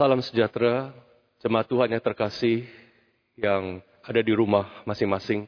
Salam 0.00 0.24
sejahtera, 0.24 0.96
jemaat 1.44 1.68
Tuhan 1.68 1.92
yang 1.92 2.00
terkasih 2.00 2.64
yang 3.36 3.84
ada 4.00 4.24
di 4.24 4.32
rumah 4.32 4.80
masing-masing. 4.88 5.44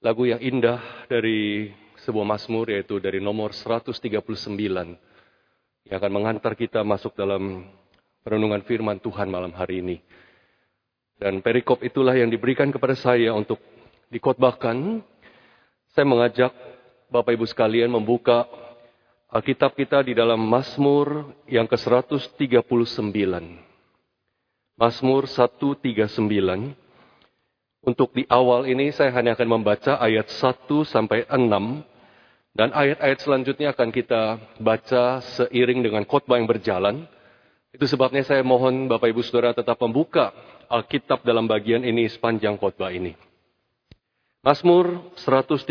Lagu 0.00 0.24
yang 0.24 0.40
indah 0.40 0.80
dari 1.12 1.68
sebuah 2.08 2.24
Mazmur 2.24 2.72
yaitu 2.72 2.96
dari 2.96 3.20
nomor 3.20 3.52
139 3.52 4.00
yang 5.84 5.96
akan 6.00 6.08
mengantar 6.08 6.56
kita 6.56 6.80
masuk 6.80 7.12
dalam 7.20 7.68
renungan 8.24 8.64
firman 8.64 8.96
Tuhan 8.96 9.28
malam 9.28 9.52
hari 9.52 9.84
ini. 9.84 10.00
Dan 11.20 11.44
perikop 11.44 11.84
itulah 11.84 12.16
yang 12.16 12.32
diberikan 12.32 12.72
kepada 12.72 12.96
saya 12.96 13.36
untuk 13.36 13.60
dikotbahkan. 14.08 15.04
Saya 15.92 16.06
mengajak 16.08 16.56
Bapak 17.12 17.36
Ibu 17.36 17.44
sekalian 17.44 17.92
membuka 17.92 18.48
Alkitab 19.28 19.76
kita 19.76 20.00
di 20.00 20.16
dalam 20.16 20.40
Mazmur 20.40 21.36
yang 21.44 21.68
ke-139. 21.68 22.48
Mazmur 24.72 25.22
139. 25.28 26.72
Untuk 27.84 28.16
di 28.16 28.24
awal 28.32 28.72
ini 28.72 28.88
saya 28.88 29.12
hanya 29.12 29.36
akan 29.36 29.60
membaca 29.60 30.00
ayat 30.00 30.32
1 30.32 30.64
sampai 30.88 31.28
6 31.28 31.44
dan 32.56 32.72
ayat-ayat 32.72 33.18
selanjutnya 33.20 33.76
akan 33.76 33.92
kita 33.92 34.40
baca 34.64 35.20
seiring 35.20 35.84
dengan 35.84 36.08
khotbah 36.08 36.40
yang 36.40 36.48
berjalan. 36.48 37.04
Itu 37.68 37.84
sebabnya 37.84 38.24
saya 38.24 38.40
mohon 38.40 38.88
Bapak 38.88 39.12
Ibu 39.12 39.20
Saudara 39.20 39.52
tetap 39.52 39.76
membuka 39.84 40.32
Alkitab 40.72 41.20
dalam 41.20 41.44
bagian 41.44 41.84
ini 41.84 42.08
sepanjang 42.08 42.56
khotbah 42.56 42.88
ini. 42.96 43.12
Mazmur 44.40 45.12
139 45.20 45.68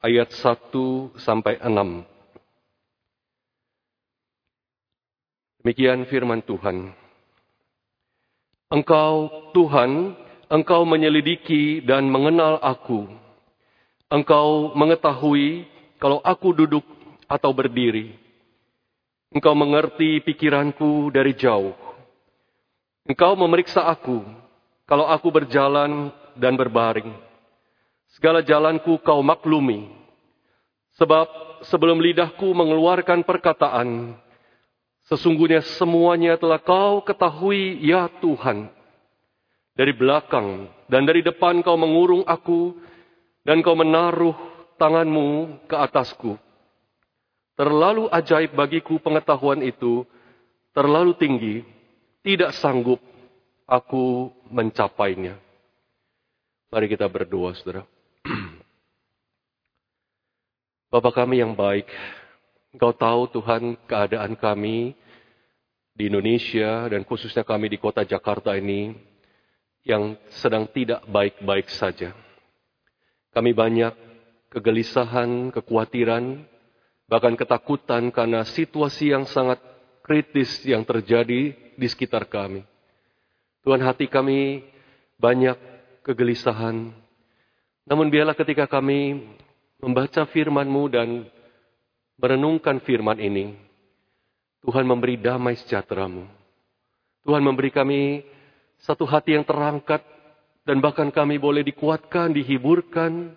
ayat 0.00 0.32
1 0.32 1.20
sampai 1.20 1.60
6. 1.60 2.04
Demikian 5.60 6.08
firman 6.08 6.40
Tuhan. 6.40 6.96
Engkau 8.72 9.28
Tuhan, 9.52 10.16
Engkau 10.48 10.88
menyelidiki 10.88 11.84
dan 11.84 12.08
mengenal 12.08 12.56
aku. 12.64 13.06
Engkau 14.08 14.72
mengetahui 14.72 15.68
kalau 16.00 16.18
aku 16.24 16.56
duduk 16.56 16.82
atau 17.28 17.52
berdiri. 17.52 18.16
Engkau 19.30 19.54
mengerti 19.54 20.18
pikiranku 20.24 21.12
dari 21.14 21.36
jauh. 21.36 21.76
Engkau 23.06 23.38
memeriksa 23.38 23.86
aku 23.86 24.24
kalau 24.88 25.06
aku 25.06 25.28
berjalan 25.30 26.10
dan 26.34 26.58
berbaring. 26.58 27.29
Segala 28.14 28.42
jalanku 28.42 28.98
kau 29.02 29.22
maklumi. 29.22 29.90
Sebab 30.98 31.62
sebelum 31.66 32.02
lidahku 32.02 32.50
mengeluarkan 32.50 33.22
perkataan, 33.22 34.18
Sesungguhnya 35.10 35.66
semuanya 35.74 36.38
telah 36.38 36.62
kau 36.62 37.02
ketahui 37.02 37.82
ya 37.82 38.06
Tuhan. 38.22 38.70
Dari 39.74 39.90
belakang 39.90 40.70
dan 40.86 41.02
dari 41.02 41.18
depan 41.18 41.66
kau 41.66 41.74
mengurung 41.74 42.22
aku 42.22 42.78
dan 43.42 43.58
kau 43.58 43.74
menaruh 43.74 44.38
tanganmu 44.78 45.66
ke 45.66 45.74
atasku. 45.74 46.38
Terlalu 47.58 48.06
ajaib 48.06 48.54
bagiku 48.54 49.02
pengetahuan 49.02 49.66
itu, 49.66 50.06
terlalu 50.70 51.12
tinggi, 51.18 51.56
tidak 52.22 52.54
sanggup 52.54 53.02
aku 53.66 54.30
mencapainya. 54.46 55.42
Mari 56.70 56.86
kita 56.86 57.10
berdoa, 57.10 57.50
saudara. 57.58 57.82
Bapak 60.90 61.22
kami 61.22 61.38
yang 61.38 61.54
baik, 61.54 61.86
Engkau 62.74 62.90
tahu 62.90 63.30
Tuhan 63.30 63.78
keadaan 63.86 64.34
kami 64.34 64.98
di 65.94 66.10
Indonesia 66.10 66.90
dan 66.90 67.06
khususnya 67.06 67.46
kami 67.46 67.70
di 67.70 67.78
kota 67.78 68.02
Jakarta 68.02 68.58
ini 68.58 68.98
yang 69.86 70.18
sedang 70.42 70.66
tidak 70.66 71.06
baik-baik 71.06 71.70
saja. 71.70 72.10
Kami 73.30 73.54
banyak 73.54 73.94
kegelisahan, 74.50 75.54
kekhawatiran, 75.54 76.42
bahkan 77.06 77.38
ketakutan 77.38 78.10
karena 78.10 78.42
situasi 78.42 79.14
yang 79.14 79.30
sangat 79.30 79.62
kritis 80.02 80.58
yang 80.66 80.82
terjadi 80.82 81.54
di 81.54 81.86
sekitar 81.86 82.26
kami. 82.26 82.66
Tuhan 83.62 83.78
hati 83.86 84.10
kami 84.10 84.66
banyak 85.22 85.54
kegelisahan. 86.02 86.90
Namun 87.86 88.10
biarlah 88.10 88.34
ketika 88.34 88.66
kami 88.66 89.22
membaca 89.80 90.28
firman-Mu 90.28 90.82
dan 90.92 91.24
merenungkan 92.20 92.84
firman 92.84 93.16
ini, 93.16 93.56
Tuhan 94.60 94.84
memberi 94.84 95.16
damai 95.16 95.56
sejahteramu. 95.56 96.28
Tuhan 97.24 97.42
memberi 97.44 97.72
kami 97.72 98.00
satu 98.80 99.08
hati 99.08 99.36
yang 99.36 99.44
terangkat 99.44 100.04
dan 100.68 100.84
bahkan 100.84 101.08
kami 101.08 101.40
boleh 101.40 101.64
dikuatkan, 101.64 102.32
dihiburkan, 102.32 103.32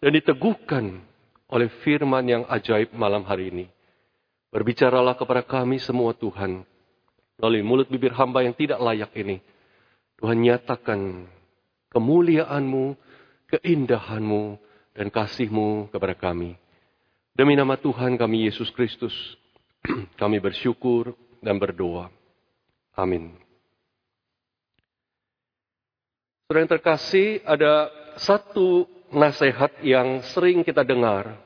dan 0.00 0.10
diteguhkan 0.12 1.00
oleh 1.48 1.68
firman 1.80 2.24
yang 2.28 2.42
ajaib 2.48 2.92
malam 2.92 3.24
hari 3.24 3.48
ini. 3.52 3.66
Berbicaralah 4.52 5.16
kepada 5.16 5.44
kami 5.44 5.80
semua 5.80 6.12
Tuhan, 6.12 6.64
melalui 7.40 7.64
mulut 7.64 7.88
bibir 7.88 8.12
hamba 8.12 8.44
yang 8.44 8.52
tidak 8.52 8.80
layak 8.80 9.12
ini. 9.16 9.40
Tuhan 10.16 10.40
nyatakan 10.44 11.28
kemuliaanmu, 11.92 12.96
keindahanmu, 13.52 14.42
dan 14.96 15.12
kasihmu 15.12 15.92
kepada 15.92 16.16
kami. 16.16 16.56
Demi 17.36 17.52
nama 17.52 17.76
Tuhan 17.76 18.16
kami 18.16 18.48
Yesus 18.48 18.72
Kristus, 18.72 19.12
kami 20.20 20.40
bersyukur 20.40 21.12
dan 21.44 21.60
berdoa. 21.60 22.08
Amin. 22.96 23.36
Saudara 26.48 26.64
yang 26.64 26.72
terkasih, 26.72 27.44
ada 27.44 27.92
satu 28.16 28.88
nasihat 29.12 29.68
yang 29.84 30.24
sering 30.32 30.64
kita 30.64 30.80
dengar. 30.80 31.36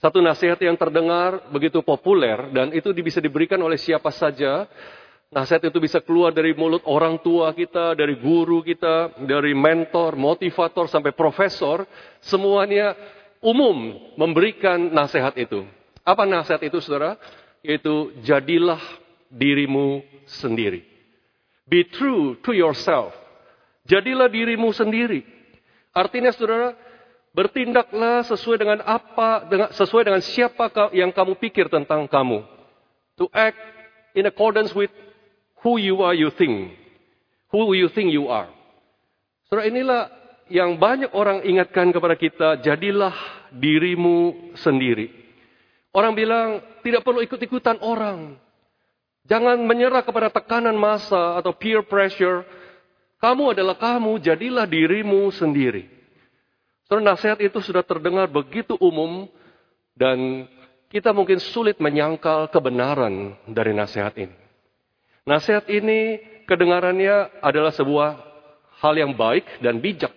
Satu 0.00 0.24
nasihat 0.24 0.56
yang 0.64 0.80
terdengar 0.80 1.52
begitu 1.52 1.84
populer 1.84 2.48
dan 2.56 2.72
itu 2.72 2.88
bisa 3.04 3.20
diberikan 3.20 3.60
oleh 3.60 3.76
siapa 3.76 4.08
saja. 4.08 4.64
Nasihat 5.30 5.62
itu 5.70 5.78
bisa 5.78 6.02
keluar 6.02 6.34
dari 6.34 6.50
mulut 6.58 6.82
orang 6.90 7.22
tua 7.22 7.54
kita, 7.54 7.94
dari 7.94 8.18
guru 8.18 8.66
kita, 8.66 9.14
dari 9.22 9.54
mentor, 9.54 10.18
motivator, 10.18 10.90
sampai 10.90 11.14
profesor. 11.14 11.86
Semuanya 12.18 12.98
umum 13.38 13.94
memberikan 14.18 14.90
nasihat 14.90 15.38
itu. 15.38 15.62
Apa 16.02 16.26
nasihat 16.26 16.58
itu 16.66 16.82
saudara? 16.82 17.14
Yaitu 17.62 18.10
jadilah 18.26 18.82
dirimu 19.30 20.02
sendiri. 20.26 20.82
Be 21.62 21.86
true 21.86 22.34
to 22.42 22.50
yourself. 22.50 23.14
Jadilah 23.86 24.26
dirimu 24.26 24.74
sendiri. 24.74 25.22
Artinya 25.94 26.34
saudara, 26.34 26.74
bertindaklah 27.30 28.26
sesuai 28.26 28.58
dengan 28.58 28.78
apa, 28.82 29.46
dengan, 29.46 29.70
sesuai 29.70 30.10
dengan 30.10 30.22
siapa 30.26 30.90
yang 30.90 31.14
kamu 31.14 31.38
pikir 31.38 31.70
tentang 31.70 32.10
kamu. 32.10 32.42
To 33.22 33.30
act 33.30 33.62
in 34.18 34.26
accordance 34.26 34.74
with 34.74 34.90
who 35.64 35.80
you 35.80 36.00
are 36.04 36.16
you 36.16 36.32
think. 36.34 36.76
Who 37.50 37.74
you 37.74 37.90
think 37.90 38.14
you 38.14 38.30
are. 38.30 38.48
Saudara 39.50 39.66
inilah 39.66 40.02
yang 40.50 40.78
banyak 40.78 41.10
orang 41.14 41.42
ingatkan 41.42 41.90
kepada 41.90 42.14
kita, 42.14 42.48
jadilah 42.62 43.14
dirimu 43.50 44.54
sendiri. 44.58 45.10
Orang 45.90 46.14
bilang 46.14 46.62
tidak 46.86 47.02
perlu 47.02 47.22
ikut-ikutan 47.26 47.82
orang. 47.82 48.38
Jangan 49.26 49.58
menyerah 49.62 50.06
kepada 50.06 50.30
tekanan 50.30 50.74
massa 50.78 51.38
atau 51.38 51.54
peer 51.54 51.82
pressure. 51.86 52.46
Kamu 53.18 53.52
adalah 53.52 53.76
kamu, 53.76 54.22
jadilah 54.22 54.64
dirimu 54.64 55.28
sendiri. 55.34 55.86
Soalnya 56.86 57.14
nasihat 57.14 57.38
itu 57.38 57.62
sudah 57.62 57.86
terdengar 57.86 58.26
begitu 58.26 58.74
umum 58.80 59.30
dan 59.94 60.48
kita 60.90 61.14
mungkin 61.14 61.38
sulit 61.38 61.78
menyangkal 61.78 62.50
kebenaran 62.50 63.38
dari 63.46 63.70
nasihat 63.70 64.10
ini. 64.18 64.39
Nasihat 65.28 65.68
ini 65.68 66.20
kedengarannya 66.48 67.42
adalah 67.44 67.70
sebuah 67.70 68.18
hal 68.80 68.94
yang 68.96 69.12
baik 69.12 69.60
dan 69.60 69.78
bijak. 69.78 70.12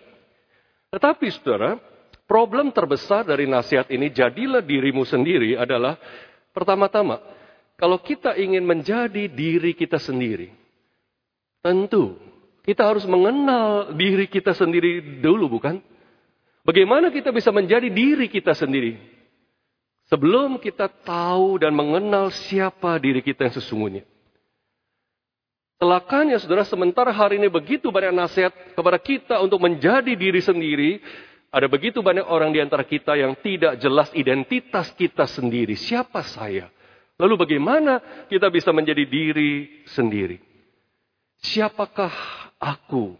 Tetapi 0.90 1.26
saudara, 1.34 1.76
problem 2.24 2.72
terbesar 2.72 3.26
dari 3.26 3.44
nasihat 3.44 3.90
ini, 3.92 4.08
jadilah 4.08 4.64
dirimu 4.64 5.04
sendiri 5.04 5.58
adalah 5.58 6.00
pertama-tama, 6.54 7.20
kalau 7.76 8.00
kita 8.00 8.38
ingin 8.38 8.64
menjadi 8.64 9.28
diri 9.28 9.74
kita 9.74 9.98
sendiri, 10.00 10.54
tentu 11.60 12.16
kita 12.64 12.80
harus 12.80 13.04
mengenal 13.04 13.92
diri 13.92 14.24
kita 14.24 14.56
sendiri 14.56 15.20
dulu, 15.20 15.60
bukan? 15.60 15.84
Bagaimana 16.64 17.12
kita 17.12 17.28
bisa 17.28 17.52
menjadi 17.52 17.92
diri 17.92 18.32
kita 18.32 18.56
sendiri? 18.56 18.96
Sebelum 20.08 20.56
kita 20.56 20.88
tahu 20.88 21.60
dan 21.60 21.76
mengenal 21.76 22.32
siapa 22.32 22.96
diri 22.96 23.20
kita 23.20 23.44
yang 23.44 23.56
sesungguhnya. 23.56 24.04
Celakanya 25.78 26.38
saudara, 26.38 26.62
sementara 26.62 27.10
hari 27.10 27.36
ini 27.36 27.50
begitu 27.50 27.90
banyak 27.90 28.14
nasihat 28.14 28.52
kepada 28.72 28.98
kita 28.98 29.42
untuk 29.42 29.58
menjadi 29.58 30.14
diri 30.14 30.40
sendiri, 30.40 31.02
ada 31.54 31.66
begitu 31.70 32.02
banyak 32.02 32.26
orang 32.26 32.50
di 32.50 32.58
antara 32.62 32.82
kita 32.82 33.14
yang 33.14 33.38
tidak 33.38 33.78
jelas 33.78 34.10
identitas 34.14 34.90
kita 34.94 35.26
sendiri. 35.26 35.78
Siapa 35.78 36.22
saya? 36.26 36.70
Lalu 37.14 37.46
bagaimana 37.46 38.26
kita 38.26 38.50
bisa 38.50 38.74
menjadi 38.74 39.06
diri 39.06 39.86
sendiri? 39.86 40.42
Siapakah 41.42 42.10
aku? 42.58 43.14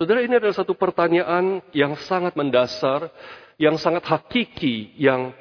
Saudara, 0.00 0.24
ini 0.24 0.36
adalah 0.40 0.56
satu 0.56 0.72
pertanyaan 0.72 1.60
yang 1.76 1.92
sangat 2.08 2.32
mendasar, 2.34 3.12
yang 3.60 3.76
sangat 3.76 4.04
hakiki, 4.08 4.96
yang 4.96 5.36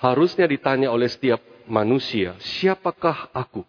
harusnya 0.00 0.48
ditanya 0.48 0.88
oleh 0.88 1.06
setiap 1.06 1.38
manusia. 1.68 2.34
Siapakah 2.40 3.30
aku? 3.36 3.62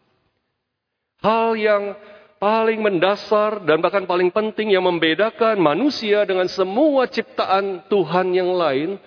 Hal 1.24 1.56
yang 1.56 1.96
paling 2.36 2.84
mendasar 2.84 3.64
dan 3.64 3.80
bahkan 3.80 4.04
paling 4.04 4.28
penting 4.28 4.76
yang 4.76 4.84
membedakan 4.84 5.56
manusia 5.56 6.28
dengan 6.28 6.52
semua 6.52 7.08
ciptaan 7.08 7.88
Tuhan 7.88 8.36
yang 8.36 8.52
lain 8.52 9.00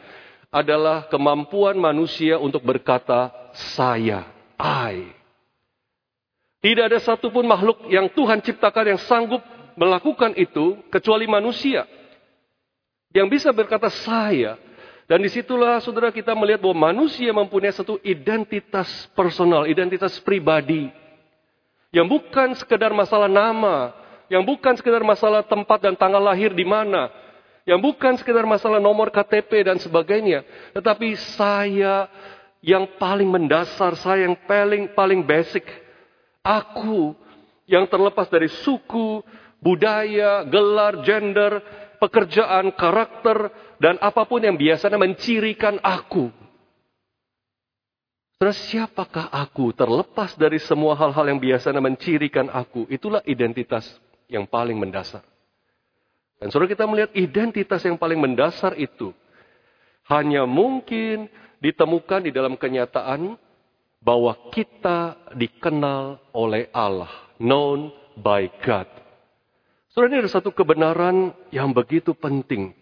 adalah 0.48 1.04
kemampuan 1.12 1.76
manusia 1.76 2.40
untuk 2.40 2.64
berkata 2.64 3.28
saya, 3.52 4.24
I. 4.56 5.12
Tidak 6.64 6.88
ada 6.88 6.96
satupun 6.96 7.44
makhluk 7.44 7.84
yang 7.92 8.08
Tuhan 8.08 8.40
ciptakan 8.40 8.96
yang 8.96 9.00
sanggup 9.04 9.44
melakukan 9.76 10.32
itu 10.40 10.80
kecuali 10.88 11.28
manusia. 11.28 11.84
Yang 13.12 13.28
bisa 13.36 13.52
berkata 13.52 13.92
saya. 13.92 14.56
Dan 15.04 15.20
di 15.20 15.28
situlah 15.28 15.84
saudara 15.84 16.08
kita 16.10 16.32
melihat 16.32 16.64
bahwa 16.64 16.90
manusia 16.90 17.30
mempunyai 17.30 17.76
satu 17.76 18.00
identitas 18.02 18.88
personal, 19.12 19.69
identitas 19.69 20.19
pribadi 20.19 20.90
yang 21.96 22.04
bukan 22.04 22.52
sekedar 22.60 22.93
masalah 22.93 23.25
nama, 23.25 23.96
yang 24.28 24.44
bukan 24.44 24.76
sekedar 24.76 25.00
masalah 25.00 25.40
tempat 25.40 25.81
dan 25.81 25.96
tanggal 25.96 26.20
lahir 26.20 26.52
di 26.52 26.60
mana, 26.60 27.08
yang 27.64 27.81
bukan 27.81 28.20
sekedar 28.20 28.44
masalah 28.44 28.76
nomor 28.76 29.08
KTP 29.08 29.64
dan 29.64 29.81
sebagainya, 29.81 30.44
tetapi 30.76 31.16
saya 31.40 32.04
yang 32.60 32.84
paling 33.00 33.32
mendasar, 33.32 33.96
saya 33.96 34.28
yang 34.28 34.37
paling 34.44 34.93
paling 34.93 35.25
basic, 35.25 35.64
aku 36.44 37.16
yang 37.64 37.88
terlepas 37.88 38.28
dari 38.28 38.52
suku, 38.52 39.25
budaya, 39.64 40.44
gelar, 40.44 41.00
gender, 41.00 41.64
pekerjaan, 41.96 42.76
karakter, 42.76 43.48
dan 43.81 43.96
apa 44.04 44.28
pun 44.28 44.44
yang 44.44 44.60
biasanya 44.60 45.00
mencirikan 45.00 45.81
aku. 45.81 46.28
Terus 48.36 48.56
siapakah 48.68 49.32
aku 49.32 49.72
terlepas 49.72 50.36
dari 50.36 50.60
semua 50.60 50.92
hal-hal 50.92 51.24
yang 51.32 51.40
biasanya 51.40 51.80
mencirikan 51.80 52.52
aku? 52.52 52.84
Itulah 52.92 53.24
identitas 53.24 53.88
yang 54.28 54.44
paling 54.44 54.76
mendasar. 54.76 55.24
Dan 56.36 56.52
saudara 56.52 56.68
kita 56.68 56.84
melihat 56.84 57.16
identitas 57.16 57.80
yang 57.80 57.96
paling 57.96 58.20
mendasar 58.20 58.76
itu 58.76 59.16
hanya 60.04 60.44
mungkin 60.44 61.32
ditemukan 61.64 62.28
di 62.28 62.30
dalam 62.30 62.60
kenyataan 62.60 63.40
bahwa 64.04 64.36
kita 64.52 65.16
dikenal 65.32 66.20
oleh 66.36 66.68
Allah, 66.76 67.08
known 67.40 67.88
by 68.20 68.52
God. 68.60 68.86
Saudara 69.96 70.12
ini 70.12 70.28
ada 70.28 70.30
satu 70.30 70.52
kebenaran 70.52 71.32
yang 71.48 71.72
begitu 71.72 72.12
penting. 72.12 72.76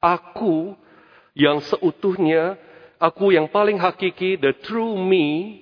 Aku 0.00 0.72
yang 1.36 1.60
seutuhnya 1.60 2.56
aku 2.98 3.34
yang 3.34 3.46
paling 3.50 3.78
hakiki, 3.78 4.38
the 4.38 4.54
true 4.66 4.98
me, 4.98 5.58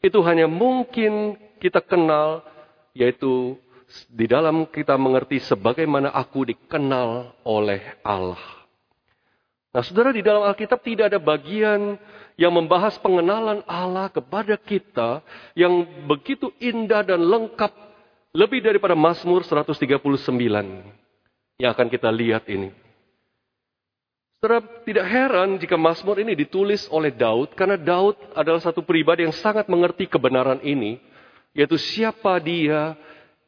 itu 0.00 0.18
hanya 0.22 0.46
mungkin 0.46 1.36
kita 1.58 1.82
kenal, 1.82 2.46
yaitu 2.94 3.58
di 4.10 4.26
dalam 4.26 4.66
kita 4.66 4.98
mengerti 4.98 5.38
sebagaimana 5.42 6.10
aku 6.10 6.46
dikenal 6.50 7.38
oleh 7.46 7.82
Allah. 8.02 8.40
Nah, 9.70 9.84
saudara, 9.84 10.08
di 10.08 10.24
dalam 10.24 10.46
Alkitab 10.48 10.80
tidak 10.80 11.12
ada 11.12 11.20
bagian 11.20 12.00
yang 12.40 12.52
membahas 12.52 12.96
pengenalan 12.96 13.60
Allah 13.68 14.08
kepada 14.08 14.56
kita 14.56 15.20
yang 15.52 15.84
begitu 16.08 16.48
indah 16.56 17.04
dan 17.04 17.20
lengkap 17.20 17.72
lebih 18.32 18.64
daripada 18.64 18.96
Mazmur 18.96 19.44
139 19.44 19.96
yang 21.60 21.70
akan 21.72 21.88
kita 21.88 22.08
lihat 22.12 22.44
ini. 22.52 22.85
Saudara, 24.36 24.60
tidak 24.84 25.06
heran 25.08 25.56
jika 25.56 25.80
Mazmur 25.80 26.20
ini 26.20 26.36
ditulis 26.36 26.84
oleh 26.92 27.08
Daud, 27.08 27.56
karena 27.56 27.80
Daud 27.80 28.20
adalah 28.36 28.60
satu 28.60 28.84
pribadi 28.84 29.24
yang 29.24 29.32
sangat 29.32 29.64
mengerti 29.64 30.04
kebenaran 30.04 30.60
ini, 30.60 31.00
yaitu 31.56 31.80
siapa 31.80 32.36
dia 32.36 32.92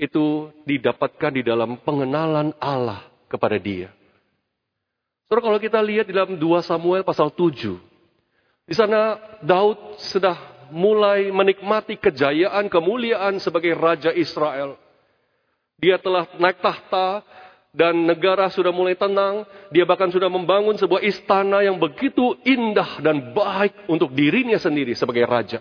itu 0.01 0.49
didapatkan 0.65 1.29
di 1.29 1.45
dalam 1.45 1.77
pengenalan 1.85 2.57
Allah 2.57 3.05
kepada 3.29 3.61
dia. 3.61 3.93
Saudara, 5.29 5.53
kalau 5.53 5.59
kita 5.61 5.77
lihat 5.85 6.09
di 6.09 6.17
dalam 6.17 6.41
2 6.41 6.65
Samuel 6.65 7.05
pasal 7.05 7.29
7, 7.37 7.77
di 8.65 8.73
sana 8.73 9.21
Daud 9.45 10.01
sudah 10.01 10.41
mulai 10.73 11.29
menikmati 11.29 12.01
kejayaan, 12.01 12.65
kemuliaan 12.73 13.37
sebagai 13.45 13.77
Raja 13.77 14.09
Israel. 14.17 14.81
Dia 15.77 16.01
telah 16.01 16.25
naik 16.41 16.65
tahta, 16.65 17.21
dan 17.73 18.09
negara 18.09 18.49
sudah 18.49 18.73
mulai 18.73 18.97
tenang. 18.97 19.45
Dia 19.69 19.85
bahkan 19.85 20.09
sudah 20.09 20.29
membangun 20.33 20.77
sebuah 20.77 21.05
istana 21.05 21.65
yang 21.65 21.77
begitu 21.77 22.37
indah 22.45 23.01
dan 23.05 23.33
baik 23.37 23.89
untuk 23.91 24.13
dirinya 24.17 24.57
sendiri 24.57 24.97
sebagai 24.97 25.25
raja. 25.29 25.61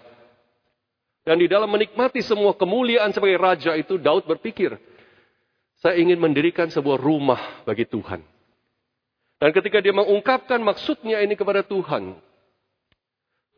Dan 1.28 1.44
di 1.44 1.52
dalam 1.52 1.68
menikmati 1.68 2.24
semua 2.24 2.56
kemuliaan 2.56 3.12
sebagai 3.12 3.36
raja 3.36 3.76
itu, 3.76 4.00
Daud 4.00 4.24
berpikir, 4.24 4.80
saya 5.84 6.00
ingin 6.00 6.16
mendirikan 6.16 6.72
sebuah 6.72 6.96
rumah 6.96 7.68
bagi 7.68 7.84
Tuhan. 7.84 8.24
Dan 9.38 9.50
ketika 9.54 9.84
dia 9.84 9.92
mengungkapkan 9.92 10.58
maksudnya 10.64 11.20
ini 11.20 11.36
kepada 11.36 11.68
Tuhan, 11.68 12.16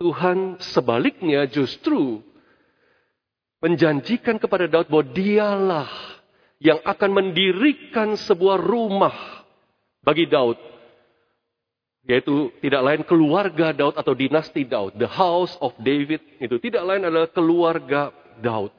Tuhan 0.01 0.59
sebaliknya 0.59 1.45
justru 1.45 2.25
menjanjikan 3.61 4.39
kepada 4.41 4.65
Daud 4.67 4.89
bahwa 4.89 5.05
dialah 5.05 5.91
yang 6.59 6.79
akan 6.83 7.11
mendirikan 7.11 8.19
sebuah 8.19 8.59
rumah 8.59 9.15
bagi 10.03 10.27
Daud. 10.27 10.59
Yaitu 12.03 12.51
tidak 12.63 12.81
lain 12.83 13.01
keluarga 13.07 13.71
Daud 13.75 13.95
atau 13.95 14.13
dinasti 14.15 14.67
Daud. 14.67 14.95
The 14.95 15.07
house 15.07 15.55
of 15.63 15.75
David 15.79 16.19
itu 16.39 16.55
tidak 16.59 16.83
lain 16.83 17.07
adalah 17.07 17.29
keluarga 17.31 18.11
Daud. 18.39 18.71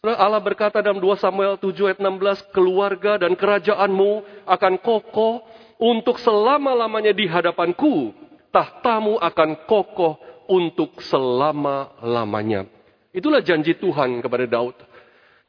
Allah 0.00 0.40
berkata 0.40 0.80
dalam 0.80 0.96
2 0.96 1.20
Samuel 1.20 1.60
7 1.60 1.76
ayat 1.92 2.00
16, 2.00 2.56
keluarga 2.56 3.20
dan 3.20 3.36
kerajaanmu 3.36 4.24
akan 4.48 4.74
kokoh 4.80 5.44
untuk 5.76 6.16
selama-lamanya 6.16 7.12
di 7.12 7.28
hadapanku. 7.28 8.16
Tahtamu 8.48 9.20
akan 9.20 9.68
kokoh 9.68 10.16
untuk 10.48 10.98
selama-lamanya. 11.04 12.66
Itulah 13.12 13.44
janji 13.44 13.76
Tuhan 13.76 14.24
kepada 14.24 14.48
Daud. 14.48 14.74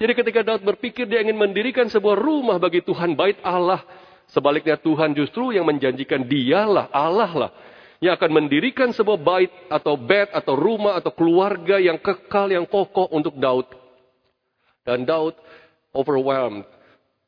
Jadi 0.01 0.17
ketika 0.17 0.41
Daud 0.41 0.65
berpikir 0.65 1.05
dia 1.05 1.21
ingin 1.21 1.37
mendirikan 1.37 1.85
sebuah 1.85 2.17
rumah 2.17 2.57
bagi 2.57 2.81
Tuhan, 2.81 3.13
bait 3.13 3.37
Allah. 3.45 3.85
Sebaliknya 4.33 4.73
Tuhan 4.73 5.13
justru 5.13 5.53
yang 5.53 5.69
menjanjikan 5.69 6.25
dialah, 6.25 6.89
Allah 6.89 7.31
lah. 7.37 7.51
Yang 8.01 8.17
akan 8.17 8.31
mendirikan 8.33 8.89
sebuah 8.89 9.21
bait 9.21 9.53
atau 9.69 9.93
bed 9.93 10.33
atau 10.33 10.57
rumah 10.57 10.97
atau 10.97 11.13
keluarga 11.13 11.77
yang 11.77 12.01
kekal, 12.01 12.49
yang 12.49 12.65
kokoh 12.65 13.13
untuk 13.13 13.37
Daud. 13.37 13.69
Dan 14.81 15.05
Daud 15.05 15.37
overwhelmed. 15.93 16.65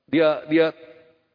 Dia 0.10 0.42
dia 0.50 0.74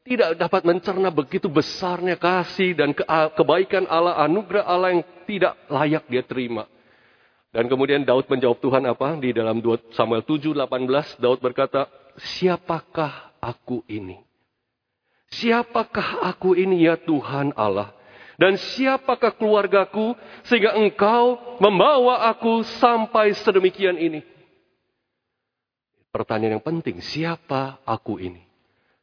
tidak 0.03 0.43
dapat 0.43 0.67
mencerna 0.67 1.15
begitu 1.15 1.47
besarnya 1.47 2.19
kasih 2.19 2.75
dan 2.75 2.91
kebaikan 3.39 3.87
Allah, 3.87 4.19
anugerah 4.27 4.67
Allah 4.67 4.91
yang 4.91 5.05
tidak 5.23 5.55
layak 5.71 6.03
dia 6.11 6.27
terima. 6.27 6.67
Dan 7.49 7.65
kemudian 7.67 8.05
Daud 8.05 8.29
menjawab 8.29 8.61
Tuhan 8.61 8.85
apa? 8.85 9.17
Di 9.17 9.33
dalam 9.33 9.65
2 9.65 9.97
Samuel 9.97 10.21
7, 10.21 10.53
18, 10.53 11.17
Daud 11.17 11.41
berkata, 11.41 11.89
Siapakah 12.19 13.33
aku 13.41 13.81
ini? 13.89 14.21
Siapakah 15.33 16.25
aku 16.29 16.57
ini 16.57 16.85
ya 16.89 16.97
Tuhan 17.01 17.57
Allah? 17.57 17.97
Dan 18.39 18.55
siapakah 18.55 19.35
keluargaku 19.35 20.15
sehingga 20.47 20.79
engkau 20.79 21.59
membawa 21.59 22.31
aku 22.31 22.63
sampai 22.79 23.35
sedemikian 23.35 23.99
ini? 23.99 24.23
Pertanyaan 26.15 26.57
yang 26.57 26.65
penting, 26.65 27.03
siapa 27.03 27.83
aku 27.83 28.23
ini? 28.23 28.47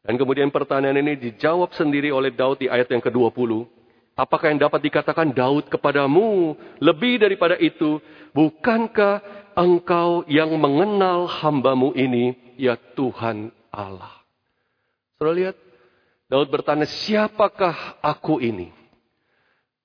Dan 0.06 0.16
kemudian 0.16 0.54
pertanyaan 0.54 1.02
ini 1.02 1.20
dijawab 1.20 1.76
sendiri 1.76 2.16
oleh 2.16 2.32
Daud 2.32 2.64
di 2.64 2.72
ayat 2.72 2.88
yang 2.94 3.04
ke-20. 3.04 3.68
Apakah 4.16 4.48
yang 4.48 4.64
dapat 4.64 4.80
dikatakan 4.80 5.36
Daud 5.36 5.68
kepadamu 5.68 6.56
lebih 6.80 7.20
daripada 7.20 7.60
itu? 7.60 8.00
Bukankah 8.32 9.20
engkau 9.60 10.24
yang 10.32 10.56
mengenal 10.56 11.28
hambamu 11.28 11.92
ini, 11.92 12.32
ya 12.56 12.80
Tuhan 12.96 13.52
Allah? 13.76 14.24
Saudara 15.20 15.36
lihat, 15.36 15.56
Daud 16.32 16.48
bertanya, 16.48 16.88
siapakah 16.88 18.00
aku 18.00 18.40
ini? 18.40 18.72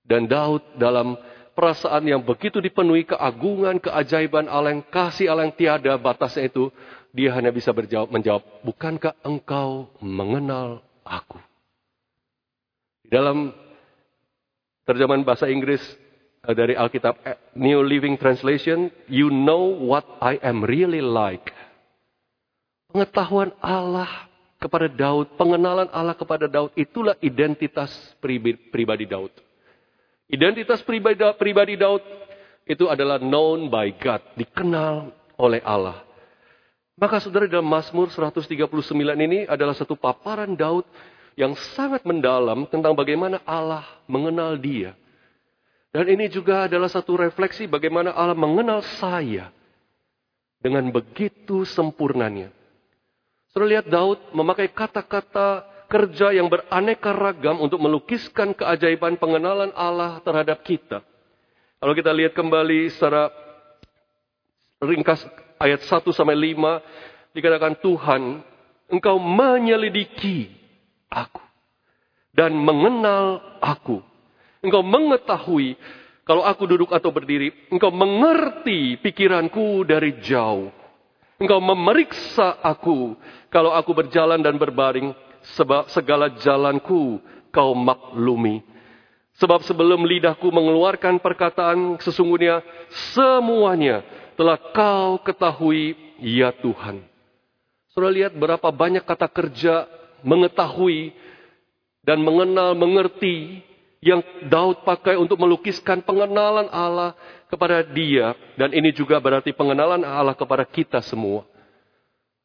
Dan 0.06 0.30
Daud 0.30 0.62
dalam 0.78 1.18
perasaan 1.58 2.06
yang 2.06 2.22
begitu 2.22 2.62
dipenuhi 2.62 3.10
keagungan, 3.10 3.82
keajaiban 3.82 4.46
Allah 4.46 4.78
yang 4.78 4.86
kasih 4.86 5.26
Allah 5.26 5.50
yang 5.50 5.58
tiada 5.58 5.98
batasnya 5.98 6.46
itu, 6.46 6.70
dia 7.10 7.34
hanya 7.34 7.50
bisa 7.50 7.74
berjawab, 7.74 8.14
menjawab, 8.14 8.46
bukankah 8.62 9.18
engkau 9.26 9.90
mengenal 9.98 10.86
aku? 11.02 11.42
Dalam 13.10 13.50
terjemahan 14.90 15.22
bahasa 15.22 15.46
Inggris 15.46 15.78
eh, 16.42 16.54
dari 16.54 16.74
Alkitab 16.74 17.14
eh, 17.22 17.38
New 17.54 17.86
Living 17.86 18.18
Translation, 18.18 18.90
you 19.06 19.30
know 19.30 19.70
what 19.78 20.02
I 20.18 20.42
am 20.42 20.66
really 20.66 20.98
like. 20.98 21.54
Pengetahuan 22.90 23.54
Allah 23.62 24.26
kepada 24.58 24.90
Daud, 24.90 25.38
pengenalan 25.38 25.86
Allah 25.94 26.18
kepada 26.18 26.50
Daud, 26.50 26.74
itulah 26.74 27.14
identitas 27.22 27.94
pribadi 28.18 29.06
Daud. 29.06 29.30
Identitas 30.26 30.82
pribadi, 30.82 31.22
pribadi 31.38 31.78
Daud 31.78 32.02
itu 32.66 32.90
adalah 32.90 33.22
known 33.22 33.70
by 33.70 33.94
God, 33.94 34.22
dikenal 34.34 35.10
oleh 35.38 35.62
Allah. 35.62 36.02
Maka 37.00 37.16
saudara 37.22 37.48
dalam 37.48 37.64
Mazmur 37.64 38.12
139 38.12 38.68
ini 39.16 39.48
adalah 39.48 39.72
satu 39.72 39.96
paparan 39.96 40.52
Daud 40.52 40.84
yang 41.40 41.56
sangat 41.72 42.04
mendalam 42.04 42.68
tentang 42.68 42.92
bagaimana 42.92 43.40
Allah 43.48 43.88
mengenal 44.04 44.60
dia. 44.60 44.92
Dan 45.88 46.04
ini 46.12 46.28
juga 46.28 46.68
adalah 46.68 46.92
satu 46.92 47.16
refleksi 47.16 47.64
bagaimana 47.64 48.12
Allah 48.12 48.36
mengenal 48.36 48.84
saya 49.00 49.48
dengan 50.60 50.92
begitu 50.92 51.64
sempurnanya. 51.64 52.52
Sudah 53.56 53.66
lihat 53.66 53.88
Daud 53.88 54.20
memakai 54.36 54.68
kata-kata 54.68 55.64
kerja 55.88 56.30
yang 56.30 56.46
beraneka 56.46 57.10
ragam 57.10 57.58
untuk 57.58 57.80
melukiskan 57.82 58.54
keajaiban 58.54 59.16
pengenalan 59.16 59.72
Allah 59.74 60.20
terhadap 60.22 60.60
kita. 60.62 61.02
Kalau 61.80 61.96
kita 61.96 62.12
lihat 62.12 62.36
kembali 62.36 62.92
secara 62.92 63.32
ringkas 64.84 65.24
ayat 65.56 65.80
1 65.82 66.04
sampai 66.12 66.36
5 66.54 67.34
dikatakan 67.34 67.74
Tuhan, 67.80 68.22
engkau 68.92 69.16
menyelidiki 69.18 70.59
aku 71.10 71.42
dan 72.30 72.54
mengenal 72.54 73.42
aku. 73.58 74.00
Engkau 74.62 74.84
mengetahui 74.86 75.74
kalau 76.22 76.46
aku 76.46 76.62
duduk 76.70 76.94
atau 76.94 77.10
berdiri, 77.10 77.50
engkau 77.74 77.90
mengerti 77.90 78.94
pikiranku 79.02 79.82
dari 79.82 80.22
jauh. 80.22 80.70
Engkau 81.40 81.58
memeriksa 81.58 82.60
aku 82.62 83.18
kalau 83.50 83.74
aku 83.74 83.90
berjalan 83.96 84.38
dan 84.38 84.54
berbaring, 84.54 85.10
sebab 85.58 85.90
segala 85.90 86.30
jalanku 86.38 87.18
kau 87.50 87.72
maklumi. 87.74 88.62
Sebab 89.40 89.64
sebelum 89.64 90.04
lidahku 90.04 90.52
mengeluarkan 90.52 91.16
perkataan, 91.18 91.96
sesungguhnya 92.04 92.60
semuanya 93.16 94.04
telah 94.36 94.60
kau 94.70 95.16
ketahui, 95.24 95.96
ya 96.20 96.52
Tuhan. 96.52 97.00
Sudah 97.90 98.12
lihat 98.12 98.36
berapa 98.36 98.68
banyak 98.68 99.02
kata 99.02 99.26
kerja 99.32 99.88
mengetahui 100.22 101.12
dan 102.04 102.20
mengenal, 102.20 102.72
mengerti 102.74 103.60
yang 104.00 104.24
Daud 104.48 104.80
pakai 104.82 105.20
untuk 105.20 105.36
melukiskan 105.36 106.00
pengenalan 106.00 106.72
Allah 106.72 107.12
kepada 107.52 107.84
dia. 107.84 108.32
Dan 108.56 108.72
ini 108.72 108.90
juga 108.96 109.20
berarti 109.20 109.52
pengenalan 109.52 110.00
Allah 110.02 110.32
kepada 110.32 110.64
kita 110.64 111.04
semua. 111.04 111.44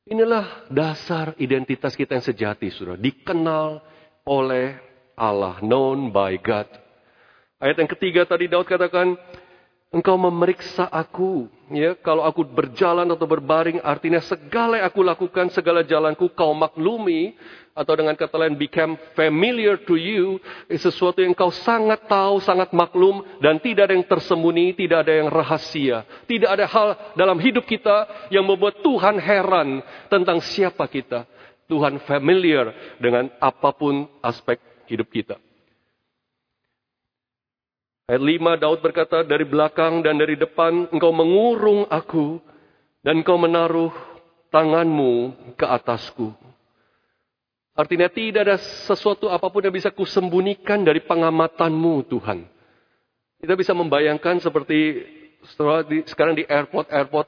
Inilah 0.06 0.70
dasar 0.70 1.34
identitas 1.42 1.98
kita 1.98 2.14
yang 2.14 2.22
sejati, 2.22 2.70
sudah 2.70 2.94
dikenal 2.94 3.82
oleh 4.28 4.78
Allah, 5.18 5.58
known 5.66 6.14
by 6.14 6.38
God. 6.38 6.70
Ayat 7.58 7.82
yang 7.82 7.90
ketiga 7.90 8.22
tadi 8.28 8.46
Daud 8.46 8.68
katakan, 8.70 9.18
Engkau 9.94 10.20
memeriksa 10.20 10.90
aku, 10.92 11.48
ya. 11.72 11.96
Kalau 12.04 12.26
aku 12.28 12.44
berjalan 12.44 13.08
atau 13.08 13.24
berbaring, 13.24 13.80
artinya 13.80 14.20
segala 14.20 14.82
yang 14.82 14.92
aku 14.92 15.00
lakukan, 15.06 15.48
segala 15.56 15.88
jalanku 15.88 16.28
kau 16.36 16.52
maklumi, 16.52 17.38
atau 17.72 17.96
dengan 17.96 18.12
kata 18.16 18.36
lain 18.36 18.60
become 18.60 19.00
familiar 19.16 19.80
to 19.80 19.96
you, 19.96 20.42
sesuatu 20.68 21.24
yang 21.24 21.32
kau 21.32 21.48
sangat 21.48 22.12
tahu, 22.12 22.44
sangat 22.44 22.76
maklum, 22.76 23.24
dan 23.40 23.56
tidak 23.64 23.88
ada 23.88 23.94
yang 23.96 24.08
tersembunyi, 24.08 24.76
tidak 24.76 25.08
ada 25.08 25.14
yang 25.22 25.30
rahasia. 25.32 26.04
Tidak 26.28 26.50
ada 26.50 26.66
hal 26.68 26.88
dalam 27.16 27.40
hidup 27.40 27.64
kita 27.64 28.28
yang 28.34 28.44
membuat 28.44 28.84
Tuhan 28.84 29.16
heran 29.16 29.80
tentang 30.12 30.44
siapa 30.44 30.92
kita. 30.92 31.24
Tuhan 31.72 32.04
familiar 32.04 32.98
dengan 33.00 33.32
apa 33.40 33.72
pun 33.72 34.08
aspek 34.20 34.60
hidup 34.92 35.08
kita. 35.08 35.45
Ayat 38.06 38.22
5 38.22 38.62
Daud 38.62 38.80
berkata, 38.86 39.26
dari 39.26 39.50
belakang 39.50 40.06
dan 40.06 40.22
dari 40.22 40.38
depan 40.38 40.94
engkau 40.94 41.10
mengurung 41.10 41.90
aku 41.90 42.38
dan 43.02 43.26
engkau 43.26 43.34
menaruh 43.34 43.90
tanganmu 44.54 45.34
ke 45.58 45.66
atasku. 45.66 46.30
Artinya 47.74 48.06
tidak 48.06 48.46
ada 48.46 48.58
sesuatu 48.86 49.26
apa 49.28 49.50
pun 49.50 49.66
yang 49.66 49.74
bisa 49.74 49.90
kusembunyikan 49.90 50.86
dari 50.86 51.02
pengamatanmu 51.02 52.06
Tuhan. 52.06 52.46
Kita 53.42 53.58
bisa 53.58 53.74
membayangkan 53.74 54.38
seperti 54.38 55.02
sekarang 56.06 56.38
di 56.38 56.46
airport-airport 56.46 57.28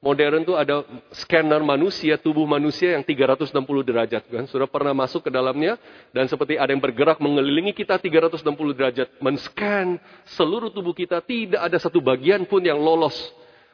modern 0.00 0.48
tuh 0.48 0.56
ada 0.56 0.82
scanner 1.12 1.60
manusia, 1.60 2.16
tubuh 2.16 2.48
manusia 2.48 2.96
yang 2.96 3.04
360 3.04 3.52
derajat 3.84 4.22
kan. 4.26 4.44
Sudah 4.48 4.66
pernah 4.66 4.96
masuk 4.96 5.28
ke 5.28 5.30
dalamnya 5.30 5.76
dan 6.10 6.26
seperti 6.26 6.56
ada 6.56 6.72
yang 6.72 6.80
bergerak 6.80 7.20
mengelilingi 7.20 7.76
kita 7.76 8.00
360 8.00 8.40
derajat, 8.76 9.08
men-scan 9.20 10.00
seluruh 10.34 10.72
tubuh 10.72 10.96
kita, 10.96 11.20
tidak 11.20 11.60
ada 11.60 11.76
satu 11.76 12.00
bagian 12.00 12.48
pun 12.48 12.64
yang 12.64 12.80
lolos 12.80 13.14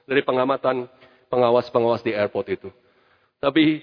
dari 0.05 0.23
pengamatan 0.27 0.91
pengawas-pengawas 1.31 2.03
di 2.03 2.11
airport 2.15 2.47
itu. 2.51 2.69
Tapi 3.39 3.83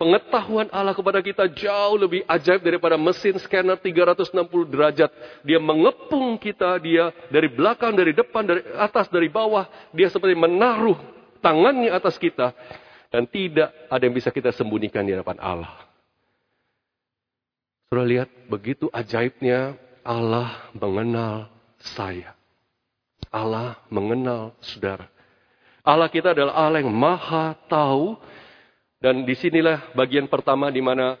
pengetahuan 0.00 0.72
Allah 0.72 0.96
kepada 0.96 1.20
kita 1.20 1.44
jauh 1.52 1.96
lebih 2.00 2.24
ajaib 2.24 2.64
daripada 2.64 2.96
mesin 2.96 3.36
scanner 3.36 3.76
360 3.76 4.32
derajat. 4.72 5.10
Dia 5.44 5.60
mengepung 5.60 6.40
kita, 6.40 6.80
dia 6.80 7.12
dari 7.28 7.52
belakang, 7.52 7.92
dari 7.92 8.16
depan, 8.16 8.48
dari 8.48 8.64
atas, 8.80 9.12
dari 9.12 9.28
bawah. 9.28 9.68
Dia 9.92 10.08
seperti 10.08 10.32
menaruh 10.32 11.21
tangannya 11.42 11.90
atas 11.90 12.16
kita. 12.16 12.54
Dan 13.12 13.28
tidak 13.28 13.68
ada 13.92 14.02
yang 14.08 14.16
bisa 14.16 14.32
kita 14.32 14.48
sembunyikan 14.56 15.04
di 15.04 15.12
hadapan 15.12 15.36
Allah. 15.36 15.74
Sudah 17.92 18.08
lihat 18.08 18.32
begitu 18.48 18.88
ajaibnya 18.88 19.76
Allah 20.00 20.72
mengenal 20.72 21.52
saya. 21.76 22.32
Allah 23.28 23.76
mengenal 23.92 24.56
saudara. 24.64 25.12
Allah 25.84 26.08
kita 26.08 26.32
adalah 26.32 26.56
Allah 26.56 26.80
yang 26.80 26.88
maha 26.88 27.52
tahu. 27.68 28.16
Dan 28.96 29.28
di 29.28 29.36
sinilah 29.36 29.92
bagian 29.92 30.24
pertama 30.30 30.72
di 30.72 30.80
mana 30.80 31.20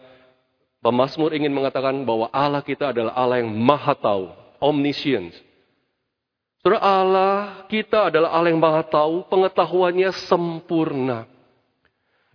pemazmur 0.80 1.36
ingin 1.36 1.52
mengatakan 1.52 2.08
bahwa 2.08 2.32
Allah 2.32 2.64
kita 2.64 2.94
adalah 2.94 3.12
Allah 3.20 3.44
yang 3.44 3.52
maha 3.52 3.92
tahu. 3.92 4.32
Omniscience. 4.62 5.36
Saudara 6.62 6.78
Allah 6.78 7.66
kita 7.66 8.06
adalah 8.06 8.30
Allah 8.38 8.54
yang 8.54 8.62
maha 8.62 8.86
tahu, 8.86 9.26
pengetahuannya 9.26 10.14
sempurna. 10.30 11.26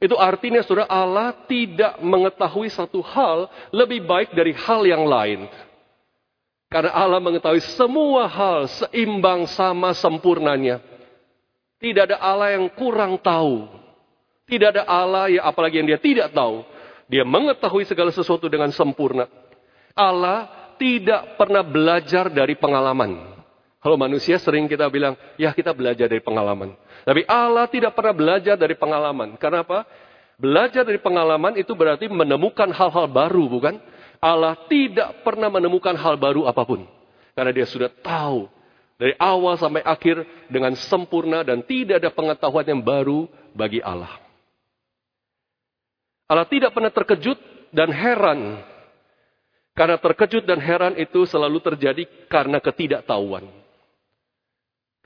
Itu 0.03 0.19
artinya 0.19 0.59
saudara 0.61 0.85
Allah 0.91 1.31
tidak 1.47 2.03
mengetahui 2.03 2.67
satu 2.67 2.99
hal 3.01 3.47
lebih 3.71 4.03
baik 4.03 4.35
dari 4.35 4.51
hal 4.51 4.83
yang 4.83 5.07
lain. 5.07 5.47
Karena 6.67 6.91
Allah 6.91 7.23
mengetahui 7.23 7.63
semua 7.79 8.27
hal 8.27 8.67
seimbang 8.67 9.47
sama 9.47 9.95
sempurnanya. 9.95 10.83
Tidak 11.79 12.11
ada 12.11 12.19
Allah 12.19 12.59
yang 12.59 12.67
kurang 12.75 13.15
tahu. 13.23 13.71
Tidak 14.43 14.75
ada 14.75 14.83
Allah 14.83 15.31
yang 15.31 15.47
apalagi 15.47 15.79
yang 15.79 15.87
dia 15.87 16.03
tidak 16.03 16.35
tahu. 16.35 16.67
Dia 17.07 17.23
mengetahui 17.23 17.87
segala 17.87 18.11
sesuatu 18.11 18.51
dengan 18.51 18.67
sempurna. 18.75 19.31
Allah 19.95 20.51
tidak 20.75 21.39
pernah 21.39 21.63
belajar 21.63 22.27
dari 22.27 22.59
pengalaman. 22.59 23.36
Kalau 23.87 23.95
manusia 23.95 24.35
sering 24.35 24.67
kita 24.67 24.91
bilang, 24.91 25.15
ya 25.39 25.55
kita 25.55 25.71
belajar 25.71 26.11
dari 26.11 26.19
pengalaman. 26.19 26.75
Tapi 27.07 27.23
Allah 27.23 27.71
tidak 27.71 27.95
pernah 27.95 28.11
belajar 28.11 28.59
dari 28.59 28.75
pengalaman. 28.75 29.39
Karena 29.39 29.63
apa? 29.63 29.87
Belajar 30.35 30.83
dari 30.83 30.99
pengalaman 30.99 31.55
itu 31.55 31.71
berarti 31.71 32.11
menemukan 32.11 32.67
hal-hal 32.67 33.07
baru, 33.07 33.47
bukan? 33.47 33.79
Allah 34.19 34.59
tidak 34.67 35.23
pernah 35.23 35.47
menemukan 35.47 35.95
hal 35.95 36.19
baru 36.19 36.51
apa 36.51 36.67
pun. 36.67 36.83
Karena 37.31 37.55
dia 37.55 37.63
sudah 37.63 37.87
tahu 37.87 38.51
dari 38.99 39.15
awal 39.23 39.55
sampai 39.55 39.79
akhir 39.87 40.19
dengan 40.51 40.75
sempurna 40.75 41.47
dan 41.47 41.63
tidak 41.63 42.03
ada 42.03 42.11
pengetahuan 42.11 42.67
yang 42.67 42.83
baru 42.83 43.23
bagi 43.55 43.79
Allah. 43.79 44.11
Allah 46.27 46.43
tidak 46.43 46.75
pernah 46.75 46.91
terkejut 46.91 47.39
dan 47.71 47.87
heran. 47.87 48.67
Karena 49.71 49.95
terkejut 49.95 50.43
dan 50.43 50.59
heran 50.59 50.99
itu 50.99 51.23
selalu 51.23 51.63
terjadi 51.63 52.03
karena 52.27 52.59
ketidaktahuan. 52.59 53.56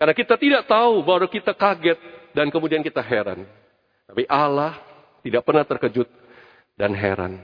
Karena 0.01 0.17
kita 0.17 0.34
tidak 0.34 0.65
tahu, 0.65 1.05
baru 1.05 1.29
kita 1.29 1.53
kaget 1.53 2.01
dan 2.34 2.50
kemudian 2.50 2.81
kita 2.81 3.05
heran. 3.05 3.46
Tapi 4.10 4.25
Allah 4.25 4.81
tidak 5.22 5.46
pernah 5.46 5.62
terkejut 5.62 6.10
dan 6.74 6.98
heran. 6.98 7.38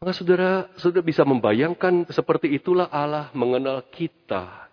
Maka 0.00 0.16
saudara, 0.16 0.72
saudara 0.80 1.04
bisa 1.04 1.28
membayangkan 1.28 2.08
seperti 2.08 2.56
itulah 2.56 2.88
Allah 2.88 3.28
mengenal 3.36 3.84
kita. 3.92 4.72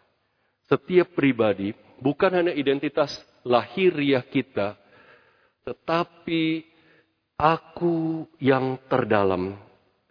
Setiap 0.71 1.11
pribadi, 1.11 1.75
bukan 1.99 2.31
hanya 2.31 2.55
identitas 2.55 3.11
lahiriah 3.43 4.23
kita, 4.23 4.79
tetapi 5.67 6.63
aku 7.35 8.31
yang 8.39 8.79
terdalam. 8.87 9.59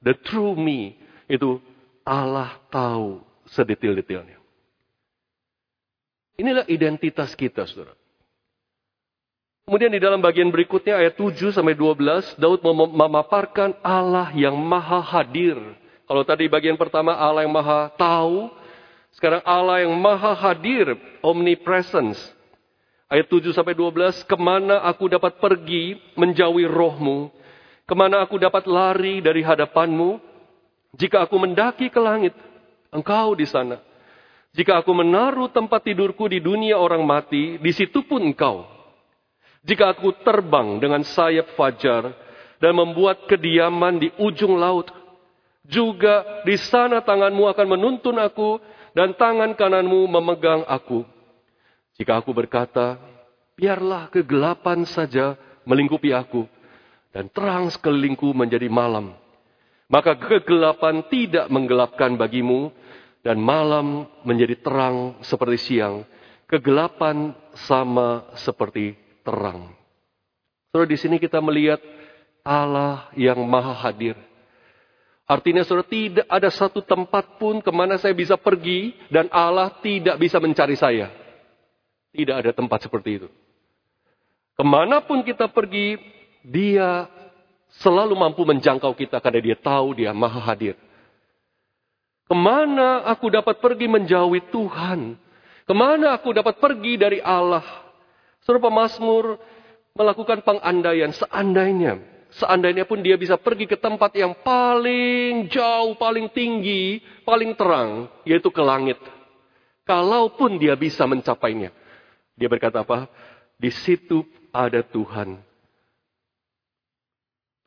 The 0.04 0.12
true 0.28 0.52
me, 0.60 0.92
itu 1.24 1.56
Allah 2.04 2.60
tahu 2.68 3.24
sedetil-detilnya. 3.48 4.43
Inilah 6.34 6.66
identitas 6.66 7.32
kita, 7.38 7.62
saudara. 7.66 7.94
Kemudian 9.64 9.88
di 9.88 10.02
dalam 10.02 10.20
bagian 10.20 10.52
berikutnya 10.52 11.00
ayat 11.00 11.16
7 11.16 11.54
sampai 11.54 11.72
12, 11.72 12.36
Daud 12.36 12.60
memaparkan 12.92 13.72
Allah 13.80 14.28
yang 14.36 14.52
maha 14.60 15.00
hadir. 15.00 15.56
Kalau 16.04 16.20
tadi 16.20 16.52
bagian 16.52 16.76
pertama 16.76 17.16
Allah 17.16 17.48
yang 17.48 17.54
maha 17.54 17.88
tahu, 17.96 18.52
sekarang 19.16 19.40
Allah 19.46 19.88
yang 19.88 19.94
maha 19.96 20.36
hadir, 20.36 20.92
omnipresence. 21.24 22.20
Ayat 23.08 23.30
7 23.30 23.56
sampai 23.56 23.72
12, 23.72 24.26
ke 24.28 24.36
mana 24.36 24.84
aku 24.84 25.08
dapat 25.08 25.40
pergi 25.40 25.96
menjauhi 26.12 26.68
rohmu? 26.68 27.32
Ke 27.88 27.94
mana 27.96 28.20
aku 28.20 28.36
dapat 28.36 28.68
lari 28.68 29.24
dari 29.24 29.40
hadapanmu? 29.40 30.20
Jika 30.98 31.24
aku 31.24 31.40
mendaki 31.40 31.88
ke 31.88 32.00
langit, 32.04 32.36
engkau 32.92 33.32
di 33.32 33.48
sana. 33.48 33.80
Jika 34.54 34.78
aku 34.78 34.94
menaruh 34.94 35.50
tempat 35.50 35.82
tidurku 35.82 36.30
di 36.30 36.38
dunia 36.38 36.78
orang 36.78 37.02
mati, 37.02 37.58
di 37.58 37.72
situ 37.74 38.06
pun 38.06 38.22
engkau. 38.22 38.62
Jika 39.66 39.90
aku 39.90 40.14
terbang 40.22 40.78
dengan 40.78 41.02
sayap 41.02 41.58
fajar 41.58 42.14
dan 42.62 42.72
membuat 42.78 43.26
kediaman 43.26 43.98
di 43.98 44.14
ujung 44.14 44.54
laut, 44.54 44.94
juga 45.66 46.44
di 46.46 46.54
sana 46.54 47.02
tanganmu 47.02 47.50
akan 47.50 47.66
menuntun 47.66 48.14
aku 48.20 48.62
dan 48.94 49.16
tangan 49.18 49.58
kananmu 49.58 50.06
memegang 50.06 50.62
aku. 50.70 51.02
Jika 51.98 52.22
aku 52.22 52.30
berkata, 52.30 53.00
biarlah 53.58 54.06
kegelapan 54.12 54.86
saja 54.86 55.34
melingkupi 55.66 56.14
aku 56.14 56.46
dan 57.10 57.26
terang 57.32 57.72
sekelilingku 57.74 58.30
menjadi 58.30 58.70
malam. 58.70 59.16
Maka 59.90 60.14
kegelapan 60.14 61.02
tidak 61.10 61.50
menggelapkan 61.50 62.14
bagimu 62.14 62.70
dan 63.24 63.40
malam 63.40 64.04
menjadi 64.22 64.60
terang 64.60 65.16
seperti 65.24 65.58
siang. 65.58 66.04
Kegelapan 66.44 67.32
sama 67.66 68.28
seperti 68.36 68.94
terang. 69.24 69.72
Saudara 70.70 70.86
di 70.86 70.98
sini 71.00 71.16
kita 71.16 71.40
melihat 71.40 71.80
Allah 72.44 73.08
yang 73.16 73.40
maha 73.48 73.72
hadir. 73.72 74.14
Artinya 75.24 75.64
saudara 75.64 75.88
tidak 75.88 76.28
ada 76.28 76.52
satu 76.52 76.84
tempat 76.84 77.40
pun 77.40 77.64
ke 77.64 77.72
mana 77.72 77.96
saya 77.96 78.12
bisa 78.12 78.36
pergi 78.36 78.92
dan 79.08 79.32
Allah 79.32 79.72
tidak 79.80 80.20
bisa 80.20 80.36
mencari 80.36 80.76
saya. 80.76 81.08
Tidak 82.12 82.36
ada 82.44 82.52
tempat 82.52 82.84
seperti 82.84 83.24
itu. 83.24 83.28
Ke 84.54 84.62
mana 84.62 85.00
pun 85.02 85.24
kita 85.24 85.48
pergi, 85.50 85.96
dia 86.44 87.08
selalu 87.80 88.14
mampu 88.14 88.44
menjangkau 88.46 88.92
kita 88.94 89.18
karena 89.18 89.40
dia 89.40 89.56
tahu 89.58 89.96
dia 89.96 90.12
maha 90.14 90.38
hadir. 90.44 90.76
Ke 92.24 92.32
mana 92.32 93.04
aku 93.04 93.28
dapat 93.28 93.60
pergi 93.60 93.84
menjauhi 93.84 94.48
Tuhan? 94.48 95.20
Ke 95.64 95.74
mana 95.76 96.16
aku 96.16 96.32
dapat 96.32 96.56
pergi 96.56 96.96
dari 96.96 97.20
Allah? 97.20 97.64
Suruh 98.44 98.60
pemazmur 98.60 99.36
melakukan 99.96 100.40
pengandaian 100.44 101.12
seandainya. 101.12 102.00
Seandainya 102.34 102.82
pun 102.82 102.98
dia 102.98 103.14
bisa 103.14 103.38
pergi 103.38 103.68
ke 103.70 103.78
tempat 103.78 104.10
yang 104.18 104.34
paling 104.42 105.46
jauh, 105.52 105.94
paling 105.94 106.26
tinggi, 106.34 106.98
paling 107.22 107.54
terang, 107.54 108.10
yaitu 108.26 108.50
ke 108.50 108.58
langit. 108.58 108.98
Kalaupun 109.86 110.58
dia 110.58 110.74
bisa 110.74 111.06
mencapainya. 111.06 111.70
Dia 112.34 112.50
berkata 112.50 112.82
apa? 112.82 113.06
Di 113.54 113.70
situ 113.70 114.26
ada 114.50 114.82
Tuhan. 114.82 115.38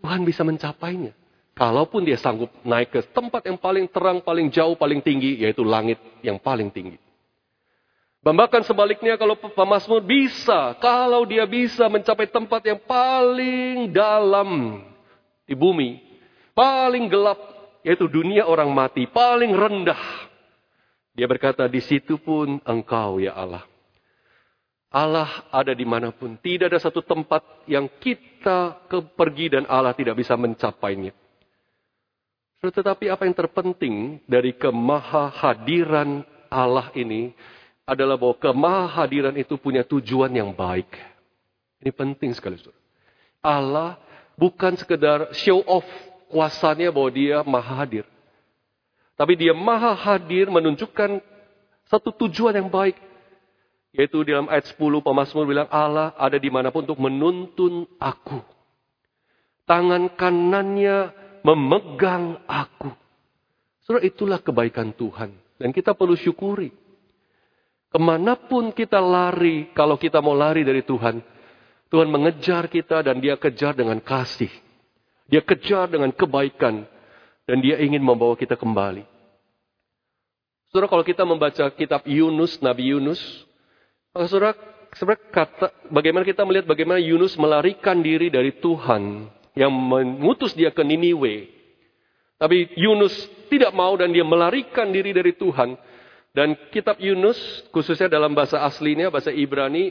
Tuhan 0.03 0.21
bisa 0.27 0.43
mencapainya. 0.43 1.15
Kalaupun 1.57 2.05
dia 2.05 2.21
sanggup 2.21 2.53
naik 2.61 2.93
ke 2.93 3.01
tempat 3.09 3.41
yang 3.49 3.57
paling 3.57 3.89
terang, 3.89 4.21
paling 4.21 4.53
jauh, 4.53 4.77
paling 4.77 5.01
tinggi, 5.01 5.41
yaitu 5.41 5.65
langit 5.65 5.97
yang 6.21 6.37
paling 6.37 6.69
tinggi. 6.69 7.01
Bahkan 8.21 8.61
sebaliknya 8.61 9.17
kalau 9.17 9.33
pemazmur 9.33 10.05
bisa, 10.05 10.77
kalau 10.77 11.25
dia 11.25 11.49
bisa 11.49 11.89
mencapai 11.89 12.29
tempat 12.29 12.61
yang 12.61 12.77
paling 12.85 13.89
dalam 13.89 14.83
di 15.49 15.57
bumi, 15.57 15.97
paling 16.53 17.09
gelap, 17.09 17.41
yaitu 17.81 18.05
dunia 18.05 18.45
orang 18.45 18.69
mati, 18.69 19.09
paling 19.09 19.49
rendah. 19.57 20.29
Dia 21.17 21.25
berkata, 21.25 21.65
di 21.65 21.81
situ 21.81 22.21
pun 22.21 22.61
engkau 22.61 23.17
ya 23.17 23.33
Allah. 23.33 23.65
Allah 24.93 25.49
ada 25.49 25.73
di 25.73 25.89
mana 25.89 26.13
pun. 26.13 26.37
Tidak 26.37 26.69
ada 26.69 26.77
satu 26.77 27.01
tempat 27.01 27.65
yang 27.65 27.89
kita 27.97 28.85
pergi 29.17 29.57
dan 29.57 29.65
Allah 29.65 29.97
tidak 29.97 30.21
bisa 30.21 30.37
mencapainya. 30.37 31.15
Tetapi 32.57 33.05
apa 33.13 33.29
yang 33.29 33.37
terpenting 33.37 34.17
dari 34.25 34.53
kemahahadiran 34.57 36.25
Allah 36.49 36.89
ini 36.97 37.31
adalah 37.85 38.17
bahwa 38.19 38.35
kemahadiran 38.35 39.35
itu 39.37 39.55
punya 39.55 39.85
tujuan 39.85 40.33
yang 40.33 40.51
baik. 40.51 40.89
Ini 41.79 41.93
penting 41.93 42.33
sekali. 42.33 42.57
Saudara. 42.57 42.75
Allah 43.45 43.89
bukan 44.35 44.73
sekedar 44.75 45.31
show 45.37 45.61
off 45.63 45.85
kuasanya 46.27 46.89
bahwa 46.89 47.09
dia 47.13 47.45
maha 47.45 47.73
hadir. 47.85 48.05
Tapi 49.13 49.33
dia 49.37 49.53
maha 49.53 49.93
hadir 49.93 50.49
menunjukkan 50.49 51.21
satu 51.87 52.09
tujuan 52.25 52.57
yang 52.57 52.69
baik. 52.69 52.97
Yaitu 53.95 54.21
dalam 54.27 54.45
ayat 54.51 54.67
10 54.69 54.77
pemazmur 55.01 55.47
bilang 55.47 55.69
Allah 55.71 56.13
ada 56.19 56.37
di 56.37 56.51
mana 56.51 56.69
pun 56.69 56.85
untuk 56.85 57.01
menuntun 57.01 57.87
aku. 57.97 58.43
Tangan 59.65 60.11
kanannya 60.13 61.26
memegang 61.45 62.41
aku. 62.45 62.91
Saudara 63.87 64.03
itulah 64.03 64.39
kebaikan 64.43 64.91
Tuhan. 64.91 65.31
Dan 65.57 65.71
kita 65.71 65.95
perlu 65.95 66.13
syukuri. 66.19 66.69
Ke 67.87 67.97
mana 67.97 68.35
pun 68.35 68.75
kita 68.75 68.99
lari, 68.99 69.71
kalau 69.71 69.95
kita 69.95 70.19
mau 70.19 70.35
lari 70.35 70.67
dari 70.67 70.83
Tuhan, 70.83 71.23
Tuhan 71.87 72.07
mengejar 72.11 72.67
kita 72.67 72.99
dan 72.99 73.23
dia 73.23 73.39
kejar 73.39 73.73
dengan 73.73 73.97
kasih. 74.03 74.51
Dia 75.31 75.39
kejar 75.39 75.87
dengan 75.87 76.11
kebaikan. 76.11 76.83
Dan 77.47 77.63
dia 77.63 77.79
ingin 77.79 78.03
membawa 78.03 78.35
kita 78.35 78.59
kembali. 78.59 79.07
Saudara, 80.67 80.91
kalau 80.91 81.05
kita 81.07 81.23
membaca 81.23 81.71
kitab 81.71 82.03
Yunus, 82.03 82.59
Nabi 82.59 82.91
Yunus, 82.91 83.23
maka 84.11 84.27
saudara, 84.27 84.51
sebenarnya 84.99 85.31
kata, 85.31 85.67
bagaimana 85.87 86.27
kita 86.27 86.43
melihat 86.43 86.67
bagaimana 86.67 86.99
Yunus 86.99 87.39
melarikan 87.39 88.03
diri 88.03 88.27
dari 88.27 88.51
Tuhan 88.59 89.31
yang 89.57 89.73
mengutus 89.73 90.53
dia 90.53 90.69
ke 90.69 90.85
Niniwe. 90.85 91.49
Tapi 92.37 92.77
Yunus 92.77 93.13
tidak 93.49 93.73
mau 93.73 93.97
dan 93.97 94.13
dia 94.13 94.21
melarikan 94.21 94.93
diri 94.93 95.09
dari 95.09 95.33
Tuhan. 95.33 95.73
Dan 96.29 96.53
kitab 96.69 97.01
Yunus, 97.01 97.65
khususnya 97.73 98.05
dalam 98.05 98.37
bahasa 98.37 98.61
aslinya, 98.61 99.09
bahasa 99.09 99.33
Ibrani, 99.33 99.89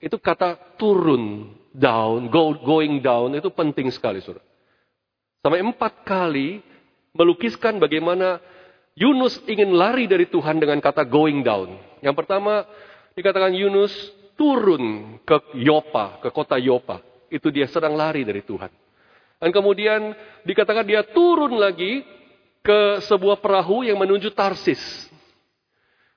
itu 0.00 0.16
kata 0.16 0.80
turun, 0.80 1.52
down, 1.76 2.32
go, 2.32 2.56
going 2.64 3.04
down, 3.04 3.36
itu 3.36 3.52
penting 3.52 3.92
sekali, 3.92 4.24
saudara. 4.24 4.40
Sampai 5.44 5.60
empat 5.60 6.00
kali 6.08 6.64
melukiskan 7.12 7.76
bagaimana 7.76 8.40
Yunus 8.96 9.36
ingin 9.44 9.76
lari 9.76 10.08
dari 10.08 10.32
Tuhan 10.32 10.56
dengan 10.64 10.80
kata 10.80 11.04
going 11.04 11.44
down. 11.44 11.76
Yang 12.00 12.24
pertama, 12.24 12.64
dikatakan 13.12 13.52
Yunus 13.52 13.92
turun 14.36 15.16
ke 15.28 15.60
Yopa, 15.60 16.24
ke 16.24 16.32
kota 16.32 16.56
Yopa. 16.56 17.04
Itu 17.28 17.52
dia 17.52 17.68
sedang 17.68 17.96
lari 17.96 18.24
dari 18.24 18.40
Tuhan. 18.40 18.81
Dan 19.42 19.50
kemudian 19.50 20.14
dikatakan 20.46 20.86
dia 20.86 21.02
turun 21.02 21.58
lagi 21.58 22.06
ke 22.62 23.02
sebuah 23.10 23.42
perahu 23.42 23.82
yang 23.82 23.98
menuju 23.98 24.30
Tarsis. 24.30 24.78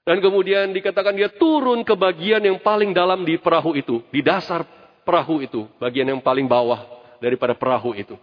Dan 0.05 0.21
kemudian 0.21 0.69
dikatakan 0.69 1.17
dia 1.17 1.33
turun 1.33 1.81
ke 1.81 1.97
bagian 1.97 2.37
yang 2.37 2.61
paling 2.61 2.93
dalam 2.93 3.25
di 3.25 3.41
perahu 3.41 3.73
itu. 3.73 4.05
Di 4.13 4.21
dasar 4.21 4.61
perahu 5.01 5.41
itu. 5.41 5.65
Bagian 5.81 6.05
yang 6.05 6.21
paling 6.21 6.45
bawah 6.45 6.85
daripada 7.17 7.57
perahu 7.57 7.97
itu. 7.97 8.13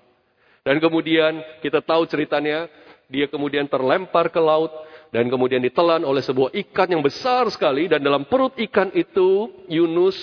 Dan 0.63 0.79
kemudian 0.79 1.43
kita 1.59 1.83
tahu 1.83 2.07
ceritanya. 2.07 2.71
Dia 3.11 3.27
kemudian 3.27 3.67
terlempar 3.67 4.31
ke 4.31 4.39
laut. 4.39 4.71
Dan 5.11 5.27
kemudian 5.27 5.59
ditelan 5.59 6.07
oleh 6.07 6.23
sebuah 6.23 6.55
ikan 6.55 6.87
yang 6.87 7.03
besar 7.03 7.51
sekali. 7.51 7.91
Dan 7.91 8.07
dalam 8.07 8.23
perut 8.31 8.55
ikan 8.71 8.95
itu 8.95 9.51
Yunus 9.67 10.15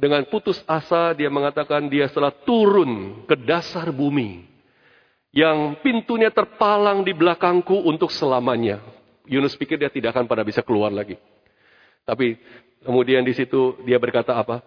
dengan 0.00 0.24
putus 0.24 0.64
asa 0.64 1.12
dia 1.12 1.28
mengatakan 1.28 1.84
dia 1.92 2.08
telah 2.08 2.32
turun 2.32 3.22
ke 3.28 3.36
dasar 3.36 3.92
bumi. 3.92 4.48
Yang 5.30 5.78
pintunya 5.84 6.32
terpalang 6.32 7.06
di 7.06 7.14
belakangku 7.14 7.86
untuk 7.86 8.10
selamanya. 8.10 8.82
Yunus 9.28 9.54
pikir 9.54 9.78
dia 9.78 9.92
tidak 9.92 10.16
akan 10.16 10.26
pada 10.26 10.42
bisa 10.42 10.64
keluar 10.64 10.90
lagi. 10.90 11.14
Tapi 12.02 12.34
kemudian 12.82 13.22
di 13.22 13.30
situ 13.36 13.78
dia 13.86 14.00
berkata 14.00 14.34
apa? 14.34 14.64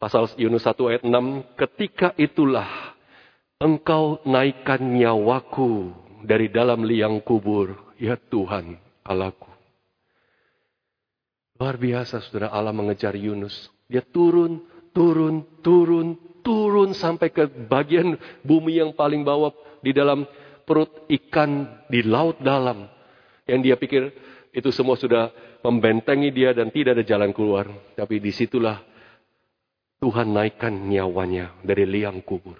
Pasal 0.00 0.32
Yunus 0.40 0.64
1 0.64 0.80
ayat 0.88 1.02
6, 1.04 1.12
ketika 1.60 2.16
itulah 2.16 2.96
engkau 3.60 4.24
naikkan 4.24 4.80
nyawaku 4.80 5.92
dari 6.24 6.48
dalam 6.48 6.80
liang 6.88 7.20
kubur, 7.20 7.76
ya 8.00 8.16
Tuhan 8.16 8.80
Allahku. 9.04 9.52
Luar 11.60 11.76
biasa 11.76 12.24
saudara 12.24 12.48
Allah 12.48 12.72
mengejar 12.72 13.12
Yunus. 13.12 13.68
Dia 13.90 14.06
turun, 14.06 14.62
turun, 14.94 15.42
turun, 15.66 16.14
turun 16.46 16.94
sampai 16.94 17.34
ke 17.34 17.50
bagian 17.66 18.14
bumi 18.46 18.78
yang 18.78 18.94
paling 18.94 19.26
bawah 19.26 19.50
di 19.82 19.90
dalam 19.90 20.22
perut 20.62 21.10
ikan 21.10 21.82
di 21.90 22.06
laut 22.06 22.38
dalam. 22.38 22.86
Yang 23.50 23.60
dia 23.66 23.76
pikir 23.76 24.02
itu 24.54 24.70
semua 24.70 24.94
sudah 24.94 25.34
membentengi 25.66 26.30
dia 26.30 26.54
dan 26.54 26.70
tidak 26.70 27.02
ada 27.02 27.04
jalan 27.04 27.34
keluar. 27.34 27.66
Tapi 27.98 28.22
di 28.22 28.30
situlah 28.30 28.78
Tuhan 29.98 30.30
naikkan 30.30 30.70
nyawanya 30.70 31.58
dari 31.66 31.84
liang 31.84 32.22
kubur. 32.22 32.56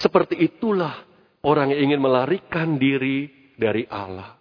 Seperti 0.00 0.40
itulah 0.40 1.04
orang 1.44 1.76
yang 1.76 1.92
ingin 1.92 2.00
melarikan 2.00 2.80
diri 2.80 3.28
dari 3.60 3.84
Allah. 3.92 4.40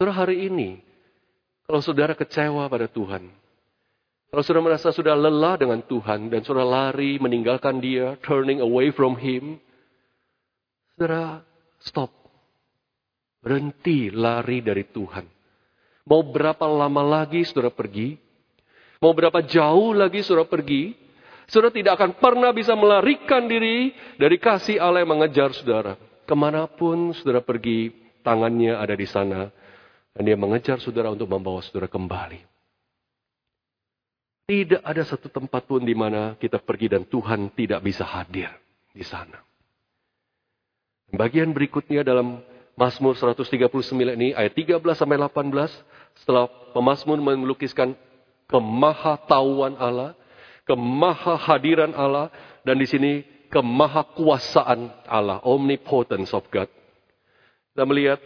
Saudara 0.00 0.24
hari 0.24 0.48
ini, 0.48 0.80
kalau 1.68 1.80
saudara 1.84 2.16
kecewa 2.16 2.68
pada 2.68 2.88
Tuhan, 2.88 3.28
kalau 4.26 4.42
saudara 4.42 4.74
merasa 4.74 4.90
sudah 4.90 5.14
lelah 5.14 5.54
dengan 5.54 5.80
Tuhan 5.86 6.28
dan 6.28 6.42
saudara 6.42 6.66
lari 6.66 7.16
meninggalkan 7.22 7.78
dia, 7.78 8.18
turning 8.26 8.58
away 8.58 8.90
from 8.90 9.14
him, 9.14 9.62
saudara 10.94 11.46
stop. 11.78 12.10
Berhenti 13.38 14.10
lari 14.10 14.58
dari 14.58 14.82
Tuhan. 14.90 15.22
Mau 16.06 16.22
berapa 16.26 16.66
lama 16.66 17.02
lagi 17.02 17.46
saudara 17.46 17.70
pergi? 17.70 18.18
Mau 18.98 19.14
berapa 19.14 19.38
jauh 19.46 19.94
lagi 19.94 20.26
saudara 20.26 20.50
pergi? 20.50 20.98
Saudara 21.46 21.70
tidak 21.70 21.94
akan 21.94 22.18
pernah 22.18 22.50
bisa 22.50 22.74
melarikan 22.74 23.46
diri 23.46 23.94
dari 24.18 24.34
kasih 24.42 24.82
Allah 24.82 25.06
yang 25.06 25.14
mengejar 25.14 25.54
saudara. 25.54 25.94
Ke 26.26 26.34
mana 26.34 26.66
pun 26.66 27.14
saudara 27.14 27.38
pergi, 27.38 27.94
tangannya 28.26 28.74
ada 28.74 28.98
di 28.98 29.06
sana. 29.06 29.46
Dan 30.10 30.26
dia 30.26 30.34
mengejar 30.34 30.82
saudara 30.82 31.14
untuk 31.14 31.30
membawa 31.30 31.62
saudara 31.62 31.86
kembali. 31.86 32.55
Tidak 34.46 34.78
ada 34.78 35.02
satu 35.02 35.26
tempat 35.26 35.66
pun 35.66 35.82
di 35.82 35.90
mana 35.90 36.38
kita 36.38 36.62
pergi 36.62 36.86
dan 36.94 37.02
Tuhan 37.02 37.50
tidak 37.58 37.82
bisa 37.82 38.06
hadir 38.06 38.46
di 38.94 39.02
sana. 39.02 39.42
Bagian 41.10 41.50
berikutnya 41.50 42.06
dalam 42.06 42.38
Mazmur 42.78 43.18
139 43.18 43.66
ini 44.14 44.30
ayat 44.38 44.54
13 44.54 44.78
sampai 44.94 45.18
18 45.18 45.50
setelah 46.22 46.46
pemazmur 46.70 47.18
melukiskan 47.18 47.98
kemahatauan 48.46 49.74
Allah, 49.82 50.14
kemahahadiran 50.62 51.90
Allah 51.98 52.30
dan 52.62 52.78
di 52.78 52.86
sini 52.86 53.12
kemahakuasaan 53.50 55.10
Allah, 55.10 55.42
omnipotence 55.42 56.30
of 56.30 56.46
God. 56.54 56.70
Kita 57.74 57.82
melihat 57.82 58.22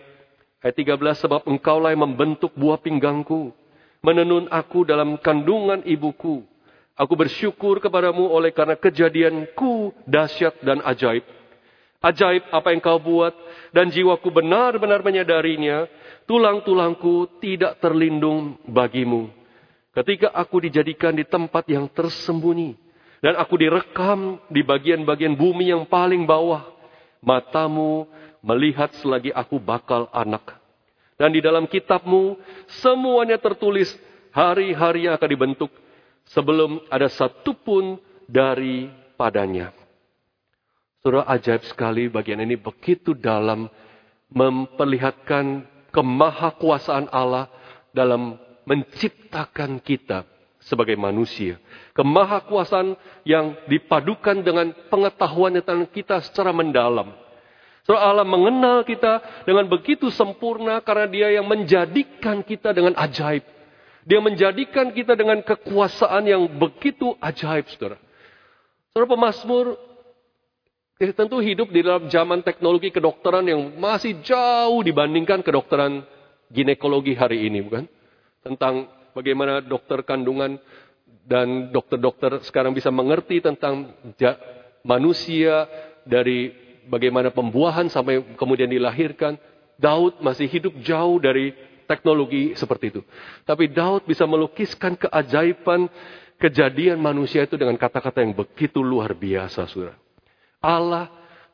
ayat 0.60 0.76
13 0.76 1.24
sebab 1.24 1.40
engkaulah 1.48 1.96
yang 1.96 2.04
membentuk 2.04 2.52
buah 2.56 2.80
pinggangku, 2.80 3.56
menenun 4.00 4.48
aku 4.48 4.84
dalam 4.84 5.16
kandungan 5.20 5.84
ibuku. 5.84 6.44
Aku 7.00 7.16
bersyukur 7.16 7.80
kepadamu 7.80 8.28
oleh 8.28 8.52
karena 8.52 8.76
kejadianku 8.76 9.96
dahsyat 10.04 10.60
dan 10.60 10.84
ajaib. 10.84 11.24
Ajaib 12.00 12.44
apa 12.52 12.72
yang 12.72 12.80
kau 12.80 13.00
buat 13.00 13.32
dan 13.72 13.88
jiwaku 13.88 14.28
benar-benar 14.28 15.00
menyadarinya. 15.00 15.88
Tulang-tulangku 16.28 17.40
tidak 17.40 17.80
terlindung 17.80 18.60
bagimu. 18.68 19.32
Ketika 19.90 20.30
aku 20.30 20.62
dijadikan 20.62 21.16
di 21.16 21.24
tempat 21.26 21.66
yang 21.66 21.88
tersembunyi. 21.90 22.90
Dan 23.20 23.36
aku 23.36 23.60
direkam 23.60 24.40
di 24.48 24.64
bagian-bagian 24.64 25.36
bumi 25.36 25.68
yang 25.68 25.84
paling 25.84 26.24
bawah. 26.24 26.64
Matamu 27.20 28.08
melihat 28.40 28.96
selagi 28.96 29.28
aku 29.28 29.60
bakal 29.60 30.08
anak. 30.08 30.59
Dan 31.20 31.36
di 31.36 31.44
dalam 31.44 31.68
kitabmu 31.68 32.40
semuanya 32.80 33.36
tertulis 33.36 33.92
hari-hari 34.32 35.04
yang 35.04 35.20
akan 35.20 35.28
dibentuk 35.28 35.68
sebelum 36.32 36.80
ada 36.88 37.12
satupun 37.12 38.00
daripadanya. 38.24 39.76
Surah 41.04 41.28
ajaib 41.28 41.60
sekali 41.68 42.08
bagian 42.08 42.40
ini 42.40 42.56
begitu 42.56 43.12
dalam 43.12 43.68
memperlihatkan 44.32 45.68
kemahakuasaan 45.92 47.12
Allah 47.12 47.52
dalam 47.92 48.40
menciptakan 48.64 49.76
kita 49.84 50.24
sebagai 50.62 50.94
manusia. 50.94 51.60
Kemahakuasaan 51.96 52.96
yang 53.28 53.56
dipadukan 53.66 54.40
dengan 54.40 54.72
pengetahuan 54.88 55.58
tentang 55.58 55.84
kita 55.88 56.24
secara 56.24 56.52
mendalam. 56.54 57.12
Surah 57.90 58.06
Allah 58.06 58.22
mengenal 58.22 58.86
kita 58.86 59.18
dengan 59.42 59.66
begitu 59.66 60.14
sempurna 60.14 60.78
karena 60.78 61.10
dia 61.10 61.28
yang 61.34 61.42
menjadikan 61.42 62.38
kita 62.38 62.70
dengan 62.70 62.94
ajaib. 62.94 63.42
Dia 64.06 64.22
menjadikan 64.22 64.94
kita 64.94 65.18
dengan 65.18 65.42
kekuasaan 65.42 66.22
yang 66.22 66.46
begitu 66.54 67.18
ajaib, 67.18 67.66
saudara. 67.66 67.98
Saudara 68.94 69.10
pemazmur 69.10 69.74
Ya, 71.00 71.10
tentu 71.16 71.40
hidup 71.42 71.72
di 71.72 71.80
dalam 71.82 72.12
zaman 72.12 72.44
teknologi 72.44 72.92
kedokteran 72.92 73.42
yang 73.48 73.72
masih 73.80 74.20
jauh 74.20 74.84
dibandingkan 74.84 75.40
kedokteran 75.40 76.04
ginekologi 76.52 77.16
hari 77.16 77.48
ini, 77.48 77.64
bukan? 77.64 77.88
Tentang 78.44 78.86
bagaimana 79.16 79.64
dokter 79.64 80.04
kandungan 80.06 80.60
dan 81.26 81.72
dokter-dokter 81.74 82.44
sekarang 82.46 82.76
bisa 82.76 82.92
mengerti 82.92 83.40
tentang 83.40 83.96
manusia 84.84 85.64
dari 86.04 86.69
bagaimana 86.88 87.28
pembuahan 87.34 87.90
sampai 87.90 88.36
kemudian 88.38 88.70
dilahirkan. 88.70 89.36
Daud 89.80 90.20
masih 90.20 90.44
hidup 90.44 90.76
jauh 90.84 91.16
dari 91.16 91.56
teknologi 91.88 92.52
seperti 92.54 92.94
itu. 92.94 93.00
Tapi 93.42 93.66
Daud 93.72 94.04
bisa 94.04 94.28
melukiskan 94.28 94.94
keajaiban 94.94 95.88
kejadian 96.38 97.02
manusia 97.02 97.42
itu 97.42 97.58
dengan 97.58 97.74
kata-kata 97.74 98.22
yang 98.22 98.32
begitu 98.32 98.80
luar 98.80 99.12
biasa, 99.12 99.66
saudara. 99.66 99.98
Allah 100.60 101.08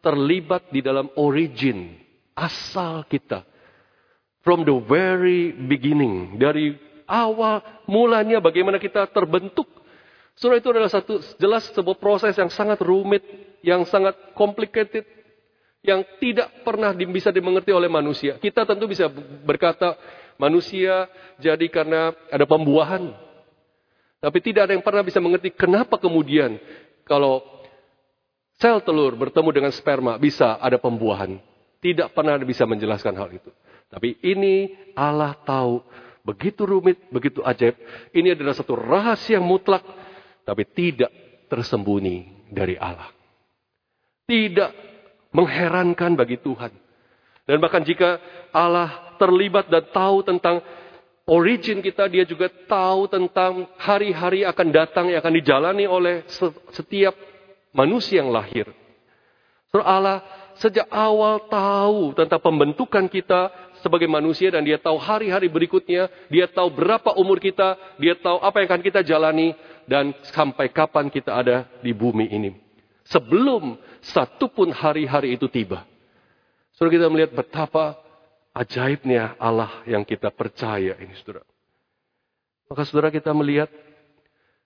terlibat 0.04 0.70
di 0.70 0.84
dalam 0.84 1.10
origin, 1.18 1.98
asal 2.36 3.02
kita. 3.08 3.42
From 4.46 4.62
the 4.62 4.78
very 4.86 5.50
beginning, 5.50 6.38
dari 6.38 6.78
awal 7.10 7.62
mulanya 7.90 8.38
bagaimana 8.38 8.78
kita 8.78 9.10
terbentuk. 9.10 9.66
Surah 10.36 10.60
itu 10.60 10.68
adalah 10.70 10.92
satu 10.92 11.18
jelas 11.40 11.66
sebuah 11.72 11.96
proses 11.98 12.36
yang 12.38 12.52
sangat 12.52 12.78
rumit, 12.84 13.24
yang 13.64 13.82
sangat 13.88 14.14
complicated, 14.36 15.02
yang 15.86 16.02
tidak 16.18 16.66
pernah 16.66 16.90
bisa 16.92 17.30
dimengerti 17.30 17.70
oleh 17.70 17.86
manusia. 17.86 18.36
Kita 18.42 18.66
tentu 18.66 18.90
bisa 18.90 19.06
berkata 19.46 19.94
manusia 20.34 21.06
jadi 21.38 21.70
karena 21.70 22.10
ada 22.26 22.42
pembuahan. 22.44 23.14
Tapi 24.18 24.38
tidak 24.42 24.66
ada 24.66 24.72
yang 24.74 24.82
pernah 24.82 25.06
bisa 25.06 25.22
mengerti 25.22 25.54
kenapa 25.54 26.02
kemudian 26.02 26.58
kalau 27.06 27.46
Sel 28.56 28.80
telur 28.80 29.12
bertemu 29.20 29.52
dengan 29.52 29.72
sperma 29.72 30.16
bisa 30.16 30.56
ada 30.56 30.80
pembuahan. 30.80 31.36
Tidak 31.78 32.16
pernah 32.16 32.40
bisa 32.40 32.64
menjelaskan 32.64 33.14
hal 33.14 33.28
itu. 33.36 33.52
Tapi 33.92 34.16
ini 34.24 34.72
Allah 34.96 35.36
tahu. 35.44 35.84
Begitu 36.26 36.66
rumit, 36.66 36.98
begitu 37.12 37.44
ajaib. 37.44 37.76
Ini 38.10 38.34
adalah 38.34 38.56
satu 38.56 38.74
rahasia 38.74 39.38
mutlak. 39.38 39.84
Tapi 40.42 40.64
tidak 40.72 41.12
tersembunyi 41.52 42.48
dari 42.50 42.80
Allah. 42.80 43.12
Tidak 44.26 44.95
mengherankan 45.36 46.16
bagi 46.16 46.40
Tuhan. 46.40 46.72
Dan 47.44 47.60
bahkan 47.60 47.84
jika 47.84 48.16
Allah 48.50 49.12
terlibat 49.20 49.68
dan 49.68 49.84
tahu 49.92 50.24
tentang 50.24 50.64
origin 51.28 51.84
kita, 51.84 52.08
dia 52.08 52.24
juga 52.24 52.48
tahu 52.48 53.06
tentang 53.06 53.68
hari-hari 53.76 54.48
akan 54.48 54.68
datang 54.72 55.12
yang 55.12 55.20
akan 55.20 55.34
dijalani 55.36 55.84
oleh 55.84 56.24
setiap 56.72 57.12
manusia 57.76 58.24
yang 58.24 58.32
lahir. 58.32 58.66
Surah 59.70 59.86
Allah 59.86 60.18
sejak 60.56 60.88
awal 60.88 61.44
tahu 61.52 62.16
tentang 62.16 62.40
pembentukan 62.40 63.04
kita 63.12 63.52
sebagai 63.84 64.08
manusia 64.08 64.48
dan 64.48 64.64
dia 64.64 64.80
tahu 64.80 64.96
hari-hari 64.96 65.52
berikutnya, 65.52 66.08
dia 66.32 66.48
tahu 66.48 66.72
berapa 66.72 67.12
umur 67.14 67.36
kita, 67.36 67.76
dia 68.00 68.16
tahu 68.16 68.40
apa 68.40 68.64
yang 68.64 68.68
akan 68.72 68.82
kita 68.82 69.00
jalani 69.04 69.52
dan 69.86 70.16
sampai 70.34 70.72
kapan 70.72 71.12
kita 71.12 71.30
ada 71.30 71.68
di 71.84 71.92
bumi 71.92 72.26
ini. 72.32 72.65
Sebelum 73.06 73.78
satu 74.02 74.50
pun 74.50 74.74
hari-hari 74.74 75.38
itu 75.38 75.46
tiba. 75.46 75.86
Saudara 76.74 76.92
kita 76.98 77.08
melihat 77.08 77.32
betapa 77.38 77.94
ajaibnya 78.50 79.38
Allah 79.38 79.84
yang 79.86 80.02
kita 80.02 80.32
percaya 80.34 80.98
ini 80.98 81.14
saudara. 81.22 81.46
Maka 82.66 82.82
saudara 82.82 83.08
kita 83.14 83.30
melihat 83.30 83.70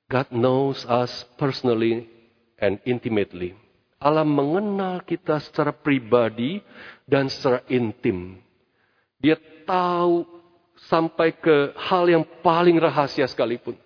God 0.09 0.33
knows 0.33 0.83
us 0.89 1.29
personally 1.37 2.09
and 2.57 2.81
intimately. 2.89 3.55
Allah 4.01 4.25
mengenal 4.25 5.05
kita 5.05 5.37
secara 5.45 5.77
pribadi 5.77 6.65
dan 7.05 7.29
secara 7.29 7.61
intim. 7.69 8.41
Dia 9.21 9.37
tahu 9.69 10.25
sampai 10.89 11.37
ke 11.37 11.77
hal 11.77 12.09
yang 12.09 12.25
paling 12.41 12.81
rahasia 12.81 13.29
sekalipun. 13.29 13.77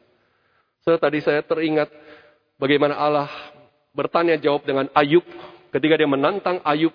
So, 0.86 0.94
tadi 0.94 1.18
saya 1.18 1.42
teringat 1.42 1.90
bagaimana 2.54 2.94
Allah 2.94 3.26
bertanya 3.94 4.37
jawab 4.37 4.66
dengan 4.66 4.90
Ayub 4.92 5.22
ketika 5.70 5.94
dia 5.94 6.11
menantang 6.11 6.61
Ayub. 6.66 6.92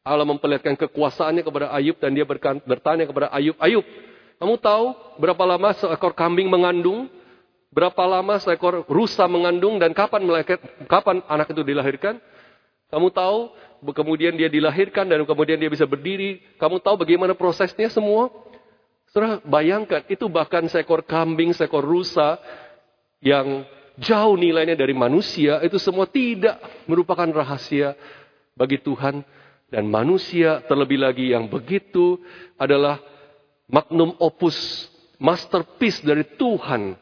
Allah 0.00 0.24
memperlihatkan 0.24 0.80
kekuasaannya 0.80 1.44
kepada 1.44 1.72
Ayub 1.76 1.96
dan 2.00 2.16
dia 2.16 2.24
bertanya 2.64 3.04
kepada 3.04 3.28
Ayub, 3.36 3.56
Ayub, 3.60 3.84
kamu 4.40 4.56
tahu 4.56 4.96
berapa 5.20 5.44
lama 5.44 5.76
seekor 5.76 6.16
kambing 6.16 6.48
mengandung? 6.48 7.12
Berapa 7.70 8.02
lama 8.08 8.40
seekor 8.40 8.88
rusa 8.88 9.28
mengandung 9.28 9.76
dan 9.76 9.92
kapan 9.92 10.24
melahirkan, 10.24 10.58
kapan 10.88 11.20
anak 11.28 11.52
itu 11.52 11.60
dilahirkan? 11.60 12.16
Kamu 12.88 13.12
tahu, 13.12 13.52
kemudian 13.92 14.34
dia 14.34 14.48
dilahirkan 14.48 15.06
dan 15.06 15.22
kemudian 15.28 15.60
dia 15.60 15.68
bisa 15.68 15.84
berdiri. 15.84 16.40
Kamu 16.56 16.80
tahu 16.80 17.04
bagaimana 17.04 17.36
prosesnya 17.36 17.92
semua? 17.92 18.32
Saudara 19.12 19.38
bayangkan, 19.44 20.02
itu 20.08 20.26
bahkan 20.26 20.64
seekor 20.66 21.04
kambing, 21.04 21.52
seekor 21.52 21.84
rusa 21.84 22.40
yang 23.20 23.68
jauh 24.00 24.34
nilainya 24.34 24.74
dari 24.74 24.96
manusia, 24.96 25.60
itu 25.60 25.76
semua 25.76 26.08
tidak 26.08 26.56
merupakan 26.88 27.28
rahasia 27.28 27.94
bagi 28.56 28.80
Tuhan. 28.80 29.22
Dan 29.70 29.86
manusia 29.86 30.66
terlebih 30.66 30.98
lagi 30.98 31.30
yang 31.30 31.46
begitu 31.46 32.18
adalah 32.58 32.98
magnum 33.70 34.18
opus, 34.18 34.90
masterpiece 35.14 36.02
dari 36.02 36.26
Tuhan. 36.26 36.98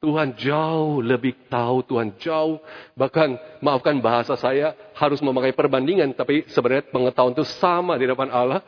Tuhan 0.00 0.32
jauh 0.32 1.04
lebih 1.04 1.36
tahu, 1.52 1.84
Tuhan 1.84 2.16
jauh, 2.16 2.56
bahkan 2.96 3.36
maafkan 3.60 4.00
bahasa 4.00 4.32
saya 4.32 4.72
harus 4.96 5.20
memakai 5.20 5.52
perbandingan, 5.52 6.16
tapi 6.16 6.48
sebenarnya 6.48 6.88
pengetahuan 6.88 7.36
itu 7.36 7.44
sama 7.60 8.00
di 8.00 8.08
depan 8.08 8.32
Allah. 8.32 8.64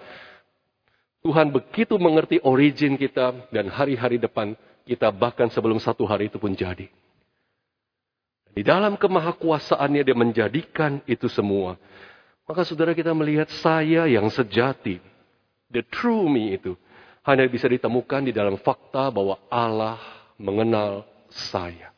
Tuhan 1.24 1.48
begitu 1.48 1.96
mengerti 1.96 2.36
origin 2.44 3.00
kita 3.00 3.48
dan 3.48 3.72
hari-hari 3.72 4.20
depan 4.20 4.52
kita 4.84 5.08
bahkan 5.08 5.48
sebelum 5.48 5.80
satu 5.80 6.04
hari 6.04 6.28
itu 6.28 6.36
pun 6.36 6.52
jadi. 6.52 7.01
Di 8.52 8.60
dalam 8.60 9.00
kemahakuasaannya 9.00 10.02
dia 10.04 10.16
menjadikan 10.16 11.00
itu 11.08 11.24
semua. 11.32 11.80
Maka 12.44 12.68
saudara 12.68 12.92
kita 12.92 13.16
melihat 13.16 13.48
saya 13.64 14.04
yang 14.04 14.28
sejati. 14.28 15.00
The 15.72 15.80
true 15.88 16.28
me 16.28 16.60
itu. 16.60 16.76
Hanya 17.24 17.48
bisa 17.48 17.64
ditemukan 17.64 18.28
di 18.28 18.32
dalam 18.34 18.60
fakta 18.60 19.08
bahwa 19.08 19.40
Allah 19.48 19.96
mengenal 20.36 21.08
saya. 21.32 21.94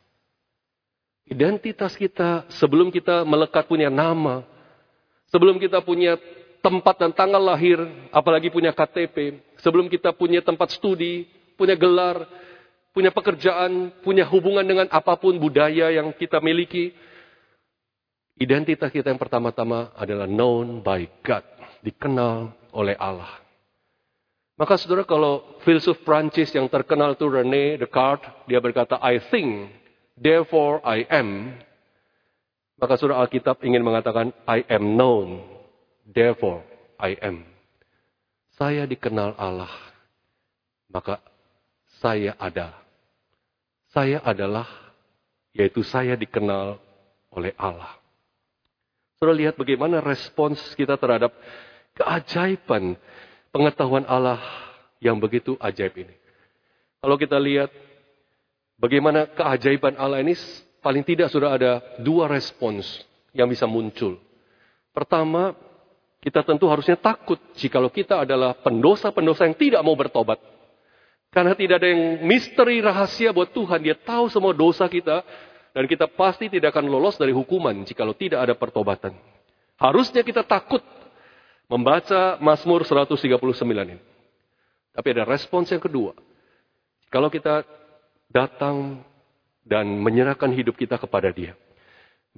Identitas 1.26 1.98
kita 1.98 2.46
sebelum 2.54 2.94
kita 2.94 3.26
melekat 3.26 3.66
punya 3.66 3.90
nama. 3.90 4.46
Sebelum 5.34 5.58
kita 5.58 5.82
punya 5.82 6.14
tempat 6.62 7.02
dan 7.02 7.10
tanggal 7.10 7.42
lahir. 7.42 7.82
Apalagi 8.14 8.46
punya 8.52 8.70
KTP. 8.70 9.42
Sebelum 9.58 9.90
kita 9.90 10.14
punya 10.14 10.38
tempat 10.38 10.70
studi. 10.70 11.26
Punya 11.58 11.74
gelar. 11.74 12.30
Punya 12.94 13.10
pekerjaan. 13.10 13.90
Punya 14.06 14.22
hubungan 14.30 14.62
dengan 14.62 14.86
apa 14.88 15.18
pun 15.18 15.34
budaya 15.36 15.90
yang 15.90 16.14
kita 16.14 16.38
miliki 16.38 16.94
Identitas 18.34 18.90
kita 18.90 19.14
yang 19.14 19.20
pertama-tama 19.22 19.94
adalah 19.94 20.26
known 20.26 20.82
by 20.82 21.06
God, 21.22 21.46
dikenal 21.86 22.50
oleh 22.74 22.98
Allah. 22.98 23.30
Maka 24.58 24.74
saudara 24.74 25.06
kalau 25.06 25.58
filsuf 25.62 26.02
Prancis 26.02 26.50
yang 26.50 26.66
terkenal 26.66 27.14
itu 27.14 27.30
René 27.30 27.78
Descartes, 27.78 28.26
dia 28.50 28.58
berkata, 28.58 28.98
I 28.98 29.22
think, 29.30 29.70
therefore 30.18 30.82
I 30.82 31.06
am. 31.06 31.54
Maka 32.74 32.98
saudara 32.98 33.22
Alkitab 33.22 33.62
ingin 33.62 33.86
mengatakan, 33.86 34.34
I 34.50 34.66
am 34.66 34.98
known, 34.98 35.38
therefore 36.02 36.66
I 36.98 37.14
am. 37.22 37.46
Saya 38.58 38.82
dikenal 38.90 39.38
Allah, 39.38 39.70
maka 40.90 41.22
saya 42.02 42.34
ada. 42.34 42.83
Saya 43.94 44.18
adalah, 44.26 44.66
yaitu 45.54 45.86
saya 45.86 46.18
dikenal 46.18 46.82
oleh 47.30 47.54
Allah. 47.54 47.94
Saudara 49.22 49.38
lihat 49.38 49.54
bagaimana 49.54 50.02
respons 50.02 50.58
kita 50.74 50.98
terhadap 50.98 51.30
keajaiban 51.94 52.98
pengetahuan 53.54 54.02
Allah 54.10 54.42
yang 54.98 55.22
begitu 55.22 55.54
ajaib 55.62 55.94
ini. 55.94 56.14
Kalau 56.98 57.14
kita 57.14 57.38
lihat 57.38 57.70
bagaimana 58.82 59.30
keajaiban 59.30 59.94
Allah 59.94 60.26
ini, 60.26 60.34
paling 60.82 61.06
tidak 61.06 61.30
sudah 61.30 61.54
ada 61.54 61.78
dua 62.02 62.26
respons 62.26 62.82
yang 63.30 63.46
bisa 63.46 63.70
muncul. 63.70 64.18
Pertama, 64.90 65.54
kita 66.18 66.42
tentu 66.42 66.66
harusnya 66.66 66.98
takut 66.98 67.38
jikalau 67.54 67.94
kita 67.94 68.26
adalah 68.26 68.58
pendosa-pendosa 68.58 69.46
yang 69.46 69.54
tidak 69.54 69.80
mau 69.86 69.94
bertobat. 69.94 70.53
Karena 71.34 71.58
tidak 71.58 71.82
ada 71.82 71.90
yang 71.90 72.22
misteri 72.22 72.78
rahasia 72.78 73.34
buat 73.34 73.50
Tuhan. 73.50 73.82
Dia 73.82 73.98
tahu 73.98 74.30
semua 74.30 74.54
dosa 74.54 74.86
kita. 74.86 75.26
Dan 75.74 75.90
kita 75.90 76.06
pasti 76.06 76.46
tidak 76.46 76.70
akan 76.70 76.86
lolos 76.86 77.18
dari 77.18 77.34
hukuman 77.34 77.82
jikalau 77.82 78.14
tidak 78.14 78.46
ada 78.46 78.54
pertobatan. 78.54 79.10
Harusnya 79.74 80.22
kita 80.22 80.46
takut 80.46 80.78
membaca 81.66 82.38
Mazmur 82.38 82.86
139 82.86 83.18
ini. 83.66 83.98
Tapi 84.94 85.08
ada 85.10 85.26
respons 85.26 85.66
yang 85.74 85.82
kedua. 85.82 86.14
Kalau 87.10 87.26
kita 87.26 87.66
datang 88.30 89.02
dan 89.66 89.90
menyerahkan 89.98 90.54
hidup 90.54 90.78
kita 90.78 90.94
kepada 90.94 91.34
dia. 91.34 91.58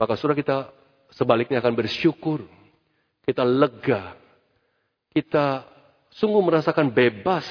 Maka 0.00 0.16
surah 0.16 0.32
kita 0.32 0.72
sebaliknya 1.12 1.61
akan 1.61 1.76
bersyukur. 1.76 2.40
Kita 3.28 3.44
lega. 3.44 4.16
Kita 5.12 5.68
sungguh 6.16 6.40
merasakan 6.40 6.88
bebas. 6.88 7.44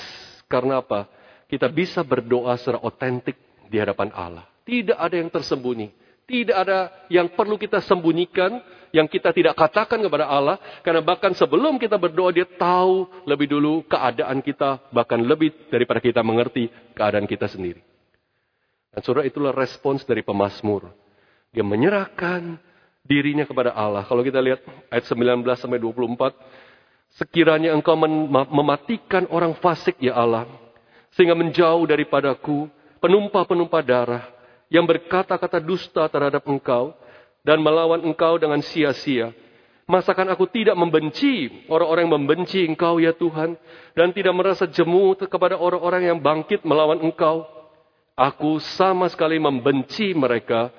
Karena 0.49 0.81
apa? 0.81 1.05
Kita 1.45 1.69
bisa 1.69 2.01
berdoa 2.01 2.57
secara 2.57 2.81
otentik 2.81 3.37
di 3.69 3.77
hadapan 3.77 4.09
Allah. 4.13 4.45
Tidak 4.65 4.97
ada 4.97 5.15
yang 5.15 5.29
tersembunyi. 5.29 5.93
Tidak 6.25 6.57
ada 6.57 7.05
yang 7.05 7.29
perlu 7.37 7.53
kita 7.53 7.85
sembunyikan, 7.85 8.57
yang 8.89 9.05
kita 9.05 9.29
tidak 9.29 9.53
katakan 9.53 10.01
kepada 10.01 10.25
Allah. 10.25 10.57
Karena 10.81 11.05
bahkan 11.05 11.37
sebelum 11.37 11.77
kita 11.77 12.01
berdoa, 12.01 12.33
dia 12.33 12.49
tahu 12.49 13.05
lebih 13.29 13.45
dulu 13.45 13.85
keadaan 13.85 14.41
kita, 14.41 14.89
bahkan 14.89 15.21
lebih 15.21 15.53
daripada 15.69 16.01
kita 16.01 16.25
mengerti 16.25 16.65
keadaan 16.97 17.29
kita 17.29 17.45
sendiri. 17.45 17.77
Dan 18.89 19.05
saudara 19.05 19.29
itulah 19.29 19.53
respons 19.53 20.01
dari 20.01 20.25
pemazmur. 20.25 20.89
Dia 21.53 21.61
menyerahkan 21.61 22.57
dirinya 23.05 23.45
kepada 23.45 23.77
Allah. 23.77 24.01
Kalau 24.09 24.25
kita 24.25 24.41
lihat 24.41 24.65
ayat 24.89 25.05
19 25.05 25.45
sampai 25.61 25.77
24, 25.77 26.33
sekiranya 27.21 27.69
engkau 27.69 27.93
mematikan 28.49 29.29
orang 29.29 29.53
fasik 29.61 30.01
ya 30.01 30.17
Allah, 30.17 30.49
sehingga 31.15 31.33
menjauh 31.33 31.87
daripadaku 31.87 32.67
penumpah-penumpah 32.99 33.83
darah, 33.85 34.23
yang 34.67 34.83
berkata-kata 34.83 35.63
dusta 35.63 36.03
terhadap 36.11 36.43
engkau 36.45 36.91
dan 37.45 37.61
melawan 37.61 38.01
engkau 38.03 38.35
dengan 38.35 38.59
sia-sia. 38.59 39.31
Masakan 39.85 40.33
aku 40.33 40.49
tidak 40.49 40.73
membenci 40.73 41.69
orang-orang 41.69 42.09
yang 42.09 42.15
membenci 42.17 42.65
engkau 42.65 42.97
ya 42.97 43.13
Tuhan 43.13 43.53
dan 43.93 44.09
tidak 44.09 44.33
merasa 44.33 44.65
jemu 44.65 45.13
kepada 45.29 45.61
orang-orang 45.61 46.09
yang 46.09 46.17
bangkit 46.17 46.65
melawan 46.65 46.97
engkau. 47.05 47.45
Aku 48.17 48.57
sama 48.57 49.05
sekali 49.13 49.37
membenci 49.37 50.17
mereka. 50.17 50.73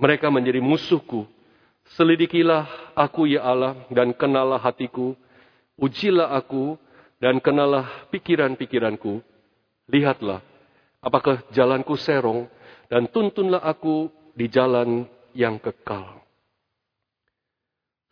Mereka 0.00 0.32
menjadi 0.32 0.64
musuhku. 0.64 1.28
Selidikilah 2.00 2.96
aku 2.96 3.28
ya 3.28 3.44
Allah 3.44 3.76
dan 3.92 4.16
kenalah 4.16 4.56
hatiku. 4.56 5.12
Ujilah 5.76 6.32
aku 6.32 6.80
dan 7.20 7.36
kenalah 7.44 8.08
pikiran-pikiranku. 8.08 9.20
Lihatlah, 9.86 10.42
apakah 10.98 11.46
jalanku 11.54 11.94
serong 11.94 12.50
dan 12.90 13.06
tuntunlah 13.06 13.62
aku 13.62 14.10
di 14.34 14.50
jalan 14.50 15.06
yang 15.30 15.62
kekal. 15.62 16.22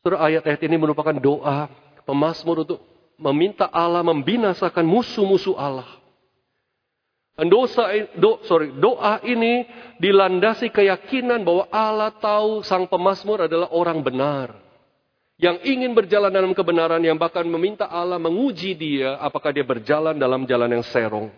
Surah 0.05 0.21
ayat-ayat 0.21 0.61
ini 0.69 0.77
merupakan 0.77 1.17
doa 1.17 1.67
pemazmur 2.05 2.63
untuk 2.63 2.81
meminta 3.17 3.67
Allah 3.73 4.05
membinasakan 4.05 4.85
musuh-musuh 4.85 5.57
Allah. 5.57 5.89
Dan 7.35 7.51
dosa, 7.51 7.91
do, 8.15 8.39
sorry, 8.47 8.71
doa 8.79 9.19
ini 9.27 9.67
dilandasi 9.99 10.71
keyakinan 10.71 11.43
bahwa 11.43 11.67
Allah 11.75 12.15
tahu 12.15 12.63
sang 12.63 12.87
pemazmur 12.87 13.51
adalah 13.51 13.75
orang 13.75 13.99
benar. 14.07 14.55
Yang 15.35 15.67
ingin 15.67 15.99
berjalan 15.99 16.31
dalam 16.31 16.55
kebenaran 16.55 17.03
yang 17.03 17.19
bahkan 17.19 17.43
meminta 17.43 17.91
Allah 17.91 18.23
menguji 18.23 18.79
dia 18.79 19.19
apakah 19.19 19.51
dia 19.51 19.67
berjalan 19.67 20.15
dalam 20.15 20.47
jalan 20.47 20.79
yang 20.79 20.87
serong. 20.87 21.35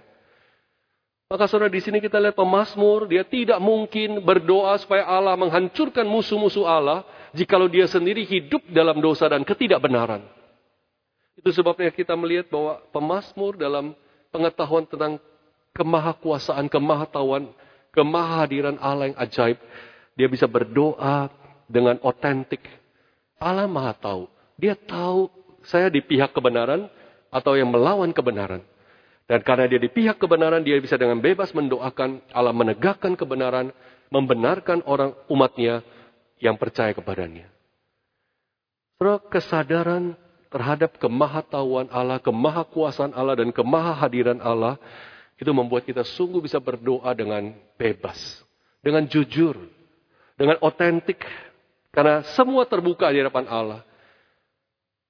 Maka 1.26 1.50
saudara 1.50 1.66
di 1.66 1.82
sini 1.82 1.98
kita 1.98 2.22
lihat 2.22 2.38
pemazmur, 2.38 3.10
dia 3.10 3.26
tidak 3.26 3.58
mungkin 3.58 4.22
berdoa 4.22 4.78
supaya 4.78 5.02
Allah 5.10 5.34
menghancurkan 5.34 6.06
musuh-musuh 6.06 6.62
Allah 6.62 7.02
jikalau 7.34 7.66
dia 7.66 7.90
sendiri 7.90 8.22
hidup 8.22 8.62
dalam 8.70 9.02
dosa 9.02 9.26
dan 9.26 9.42
ketidakbenaran. 9.42 10.22
Itu 11.34 11.50
sebabnya 11.50 11.90
kita 11.90 12.14
melihat 12.14 12.46
bahwa 12.46 12.78
pemazmur 12.94 13.58
dalam 13.58 13.98
pengetahuan 14.30 14.86
tentang 14.86 15.18
kemahakuasaan, 15.74 16.70
kemahatauan, 16.70 17.50
kemahadiran 17.90 18.78
Allah 18.78 19.10
yang 19.10 19.18
ajaib, 19.18 19.58
dia 20.14 20.28
bisa 20.30 20.46
berdoa 20.46 21.26
dengan 21.66 21.98
otentik. 22.06 22.62
Allah 23.42 23.66
Maha 23.66 23.98
tahu. 23.98 24.30
Dia 24.54 24.78
tahu 24.78 25.26
saya 25.66 25.90
di 25.90 25.98
pihak 26.06 26.30
kebenaran 26.30 26.86
atau 27.34 27.58
yang 27.58 27.66
melawan 27.66 28.14
kebenaran. 28.14 28.62
Dan 29.26 29.42
karena 29.42 29.66
dia 29.66 29.82
di 29.82 29.90
pihak 29.90 30.22
kebenaran, 30.22 30.62
dia 30.62 30.78
bisa 30.78 30.94
dengan 30.94 31.18
bebas 31.18 31.50
mendoakan 31.50 32.22
Allah 32.30 32.54
menegakkan 32.54 33.18
kebenaran, 33.18 33.74
membenarkan 34.14 34.86
orang 34.86 35.18
umatnya 35.26 35.82
yang 36.38 36.54
percaya 36.54 36.94
kepadanya. 36.94 37.50
Saudara, 38.96 39.18
kesadaran 39.26 40.14
terhadap 40.46 40.94
kemahatauan 41.02 41.90
Allah, 41.90 42.22
kemahakuasaan 42.22 43.12
Allah, 43.18 43.34
dan 43.42 43.50
kemahahadiran 43.50 44.38
Allah, 44.38 44.78
itu 45.36 45.50
membuat 45.52 45.84
kita 45.84 46.06
sungguh 46.06 46.40
bisa 46.40 46.62
berdoa 46.62 47.10
dengan 47.12 47.50
bebas, 47.76 48.16
dengan 48.80 49.04
jujur, 49.04 49.58
dengan 50.38 50.56
otentik, 50.62 51.20
karena 51.92 52.24
semua 52.38 52.64
terbuka 52.64 53.10
di 53.10 53.20
hadapan 53.20 53.44
Allah. 53.50 53.80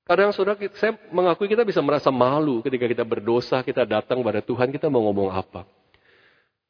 Kadang 0.06 0.30
saudara, 0.30 0.54
saya 0.78 0.94
mengakui 1.10 1.50
kita 1.50 1.66
bisa 1.66 1.82
merasa 1.82 2.14
malu 2.14 2.62
ketika 2.62 2.86
kita 2.86 3.02
berdosa, 3.02 3.58
kita 3.66 3.82
datang 3.82 4.22
pada 4.22 4.38
Tuhan, 4.38 4.70
kita 4.70 4.86
mau 4.86 5.02
ngomong 5.10 5.34
apa. 5.34 5.66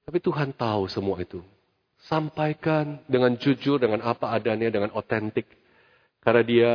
Tapi 0.08 0.18
Tuhan 0.24 0.56
tahu 0.56 0.88
semua 0.88 1.20
itu. 1.20 1.44
Sampaikan 2.08 2.96
dengan 3.04 3.36
jujur, 3.36 3.76
dengan 3.76 4.00
apa 4.08 4.32
adanya, 4.32 4.72
dengan 4.72 4.88
otentik. 4.96 5.44
Karena 6.24 6.42
dia 6.48 6.70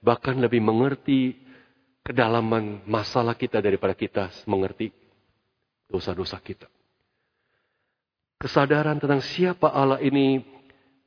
bahkan 0.00 0.32
lebih 0.40 0.64
mengerti 0.64 1.36
kedalaman 2.00 2.88
masalah 2.88 3.36
kita 3.36 3.60
daripada 3.60 3.92
kita 3.92 4.32
mengerti 4.48 4.88
dosa-dosa 5.92 6.40
kita. 6.40 6.72
Kesadaran 8.40 8.96
tentang 8.96 9.20
siapa 9.20 9.68
Allah 9.68 10.00
ini 10.00 10.40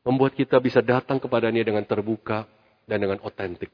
membuat 0.06 0.38
kita 0.38 0.62
bisa 0.62 0.78
datang 0.86 1.18
kepadanya 1.18 1.66
dengan 1.66 1.82
terbuka 1.90 2.46
dan 2.86 3.02
dengan 3.02 3.18
otentik. 3.26 3.74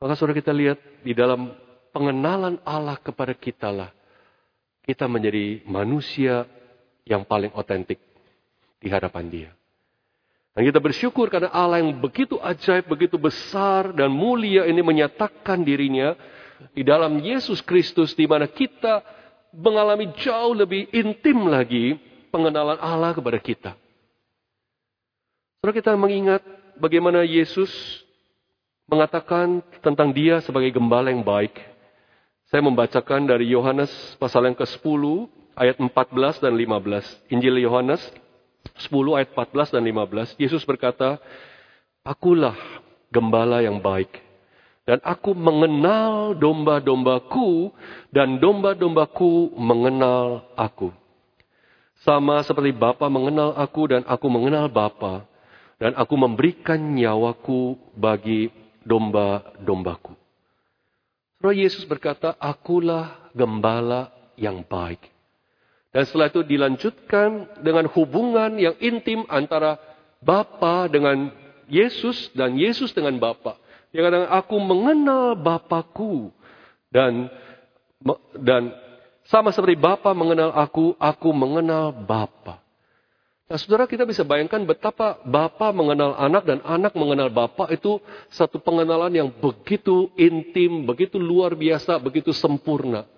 Maka 0.00 0.16
saudara 0.16 0.40
kita 0.40 0.48
lihat 0.56 0.80
di 1.04 1.12
dalam 1.12 1.52
pengenalan 1.92 2.56
Allah 2.64 2.96
kepada 2.96 3.36
kita 3.36 3.68
lah, 3.68 3.92
kita 4.80 5.04
menjadi 5.04 5.60
manusia 5.68 6.48
yang 7.04 7.20
paling 7.28 7.52
otentik 7.52 8.00
di 8.80 8.88
hadapan 8.88 9.28
dia. 9.28 9.50
Dan 10.56 10.66
kita 10.66 10.80
bersyukur 10.80 11.28
karena 11.28 11.52
Allah 11.52 11.84
yang 11.84 11.92
begitu 12.00 12.40
ajaib, 12.40 12.88
begitu 12.88 13.20
besar 13.20 13.92
dan 13.92 14.08
mulia 14.08 14.64
ini 14.64 14.80
menyatakan 14.80 15.60
dirinya 15.60 16.16
di 16.72 16.80
dalam 16.80 17.20
Yesus 17.20 17.60
Kristus 17.60 18.16
di 18.16 18.24
mana 18.24 18.48
kita 18.48 19.04
mengalami 19.52 20.10
jauh 20.16 20.56
lebih 20.56 20.88
intim 20.96 21.44
lagi 21.44 22.00
pengenalan 22.32 22.80
Allah 22.80 23.12
kepada 23.12 23.36
kita. 23.36 23.76
Saudara 25.60 25.76
kita 25.76 25.92
mengingat 25.92 26.40
bagaimana 26.80 27.20
Yesus 27.20 27.68
mengatakan 28.90 29.62
tentang 29.78 30.10
dia 30.10 30.42
sebagai 30.42 30.74
gembala 30.74 31.14
yang 31.14 31.22
baik. 31.22 31.54
Saya 32.50 32.66
membacakan 32.66 33.30
dari 33.30 33.46
Yohanes 33.54 33.88
pasal 34.18 34.50
yang 34.50 34.58
ke-10 34.58 35.30
ayat 35.54 35.78
14 35.78 36.42
dan 36.42 36.52
15. 36.58 37.30
Injil 37.30 37.62
Yohanes 37.62 38.02
10 38.82 38.90
ayat 39.14 39.30
14 39.30 39.78
dan 39.78 39.82
15. 39.86 40.34
Yesus 40.42 40.66
berkata, 40.66 41.22
Akulah 42.02 42.58
gembala 43.14 43.62
yang 43.62 43.78
baik. 43.78 44.10
Dan 44.82 44.98
aku 45.06 45.36
mengenal 45.38 46.34
domba-dombaku 46.34 47.70
dan 48.10 48.42
domba-dombaku 48.42 49.54
mengenal 49.54 50.50
aku. 50.58 50.90
Sama 52.02 52.42
seperti 52.42 52.74
Bapa 52.74 53.06
mengenal 53.06 53.54
aku 53.54 53.94
dan 53.94 54.02
aku 54.08 54.26
mengenal 54.26 54.66
Bapa. 54.66 55.28
Dan 55.78 55.94
aku 55.94 56.18
memberikan 56.18 56.80
nyawaku 56.80 57.78
bagi 57.94 58.50
domba-dombaku. 58.84 60.14
Roh 61.40 61.54
Yesus 61.56 61.88
berkata, 61.88 62.36
akulah 62.36 63.32
gembala 63.32 64.12
yang 64.36 64.60
baik. 64.60 65.00
Dan 65.90 66.06
setelah 66.06 66.30
itu 66.30 66.46
dilanjutkan 66.46 67.60
dengan 67.64 67.90
hubungan 67.90 68.54
yang 68.60 68.76
intim 68.78 69.26
antara 69.26 69.80
Bapa 70.22 70.86
dengan 70.86 71.32
Yesus 71.66 72.30
dan 72.36 72.54
Yesus 72.54 72.94
dengan 72.94 73.16
Bapa. 73.18 73.58
Yang 73.90 74.04
kadang 74.06 74.26
aku 74.30 74.56
mengenal 74.60 75.34
Bapakku 75.34 76.30
dan 76.94 77.26
dan 78.38 78.70
sama 79.26 79.50
seperti 79.50 79.78
Bapa 79.78 80.14
mengenal 80.14 80.54
aku, 80.54 80.94
aku 80.98 81.30
mengenal 81.34 81.90
Bapa. 81.94 82.62
Nah, 83.50 83.58
saudara 83.58 83.90
kita 83.90 84.06
bisa 84.06 84.22
bayangkan 84.22 84.62
betapa 84.62 85.18
Bapak 85.26 85.74
mengenal 85.74 86.14
anak 86.14 86.46
dan 86.46 86.62
anak 86.62 86.94
mengenal 86.94 87.34
Bapak 87.34 87.74
itu 87.74 87.98
satu 88.30 88.62
pengenalan 88.62 89.10
yang 89.10 89.26
begitu 89.26 90.06
intim, 90.14 90.86
begitu 90.86 91.18
luar 91.18 91.58
biasa, 91.58 91.98
begitu 91.98 92.30
sempurna. 92.30 93.10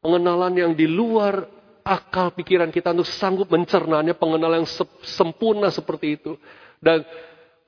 Pengenalan 0.00 0.56
yang 0.56 0.72
di 0.72 0.88
luar 0.88 1.44
akal 1.84 2.32
pikiran 2.32 2.72
kita 2.72 2.96
untuk 2.96 3.12
sanggup 3.12 3.52
mencernanya 3.52 4.16
pengenalan 4.16 4.64
yang 4.64 4.70
sempurna 5.04 5.68
seperti 5.68 6.16
itu. 6.16 6.40
Dan 6.80 7.04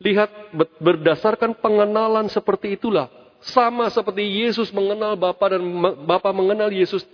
lihat 0.01 0.57
berdasarkan 0.81 1.61
pengenalan 1.61 2.33
seperti 2.33 2.81
itulah 2.81 3.13
sama 3.45 3.93
seperti 3.93 4.25
Yesus 4.25 4.73
mengenal 4.73 5.21
Bapa 5.21 5.53
dan 5.53 5.61
Bapa 6.09 6.33
mengenal 6.33 6.73
Yesus, 6.73 7.05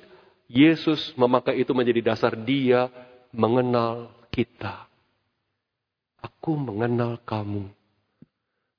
Yesus 0.46 1.10
memakai 1.18 1.58
itu 1.58 1.74
menjadi 1.74 2.14
dasar 2.14 2.38
dia 2.38 3.09
mengenal 3.30 4.10
kita. 4.30 4.86
Aku 6.20 6.54
mengenal 6.58 7.18
kamu. 7.24 7.70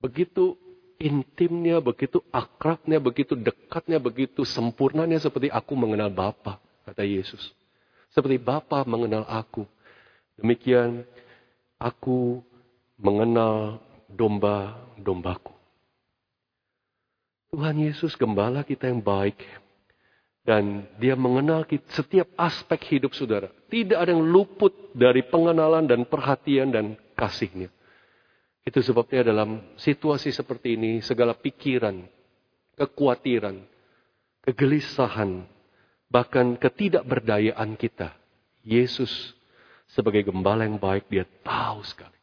Begitu 0.01 0.57
intimnya, 1.01 1.81
begitu 1.81 2.21
akrabnya, 2.29 3.01
begitu 3.01 3.33
dekatnya, 3.33 3.97
begitu 3.97 4.45
sempurnanya 4.45 5.17
seperti 5.17 5.49
aku 5.49 5.73
mengenal 5.73 6.13
Bapa, 6.13 6.61
kata 6.85 7.01
Yesus. 7.01 7.41
Seperti 8.13 8.37
Bapa 8.37 8.85
mengenal 8.85 9.25
aku. 9.25 9.65
Demikian 10.37 11.05
aku 11.81 12.45
mengenal 13.01 13.81
domba-dombaku. 14.05 15.53
Tuhan 17.51 17.83
Yesus 17.83 18.15
gembala 18.15 18.63
kita 18.63 18.87
yang 18.87 19.03
baik, 19.03 19.35
dan 20.41 20.89
dia 20.97 21.13
mengenal 21.13 21.65
setiap 21.93 22.25
aspek 22.33 22.97
hidup 22.97 23.13
saudara. 23.13 23.53
Tidak 23.69 23.93
ada 23.93 24.09
yang 24.09 24.25
luput 24.25 24.73
dari 24.97 25.21
pengenalan 25.21 25.85
dan 25.85 26.01
perhatian 26.09 26.73
dan 26.73 26.97
kasihnya. 27.13 27.69
Itu 28.65 28.81
sebabnya 28.81 29.25
dalam 29.25 29.73
situasi 29.77 30.33
seperti 30.33 30.77
ini, 30.77 31.01
segala 31.01 31.33
pikiran, 31.33 32.05
kekhawatiran, 32.77 33.57
kegelisahan, 34.45 35.45
bahkan 36.09 36.57
ketidakberdayaan 36.57 37.77
kita. 37.77 38.13
Yesus 38.61 39.09
sebagai 39.89 40.29
gembala 40.29 40.65
yang 40.65 40.77
baik, 40.77 41.09
dia 41.09 41.25
tahu 41.41 41.81
sekali. 41.85 42.17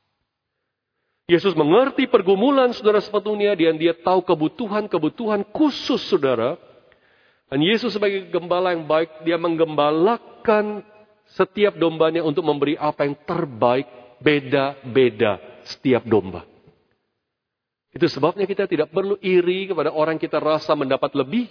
Yesus 1.28 1.52
mengerti 1.52 2.06
pergumulan 2.08 2.70
saudara 2.72 3.02
sepatunya, 3.02 3.52
dan 3.58 3.76
dia 3.76 3.92
tahu 3.94 4.22
kebutuhan-kebutuhan 4.22 5.42
khusus 5.50 6.00
saudara 6.06 6.56
dan 7.48 7.60
Yesus 7.64 7.96
sebagai 7.96 8.28
gembala 8.28 8.76
yang 8.76 8.84
baik, 8.84 9.24
dia 9.24 9.40
menggembalakan 9.40 10.84
setiap 11.32 11.80
dombanya 11.80 12.20
untuk 12.20 12.44
memberi 12.44 12.76
apa 12.76 13.08
yang 13.08 13.16
terbaik, 13.24 13.88
beda-beda 14.20 15.40
setiap 15.64 16.04
domba. 16.04 16.44
Itu 17.88 18.04
sebabnya 18.04 18.44
kita 18.44 18.68
tidak 18.68 18.92
perlu 18.92 19.16
iri 19.24 19.64
kepada 19.64 19.96
orang 19.96 20.20
kita 20.20 20.36
rasa 20.36 20.76
mendapat 20.76 21.16
lebih. 21.16 21.48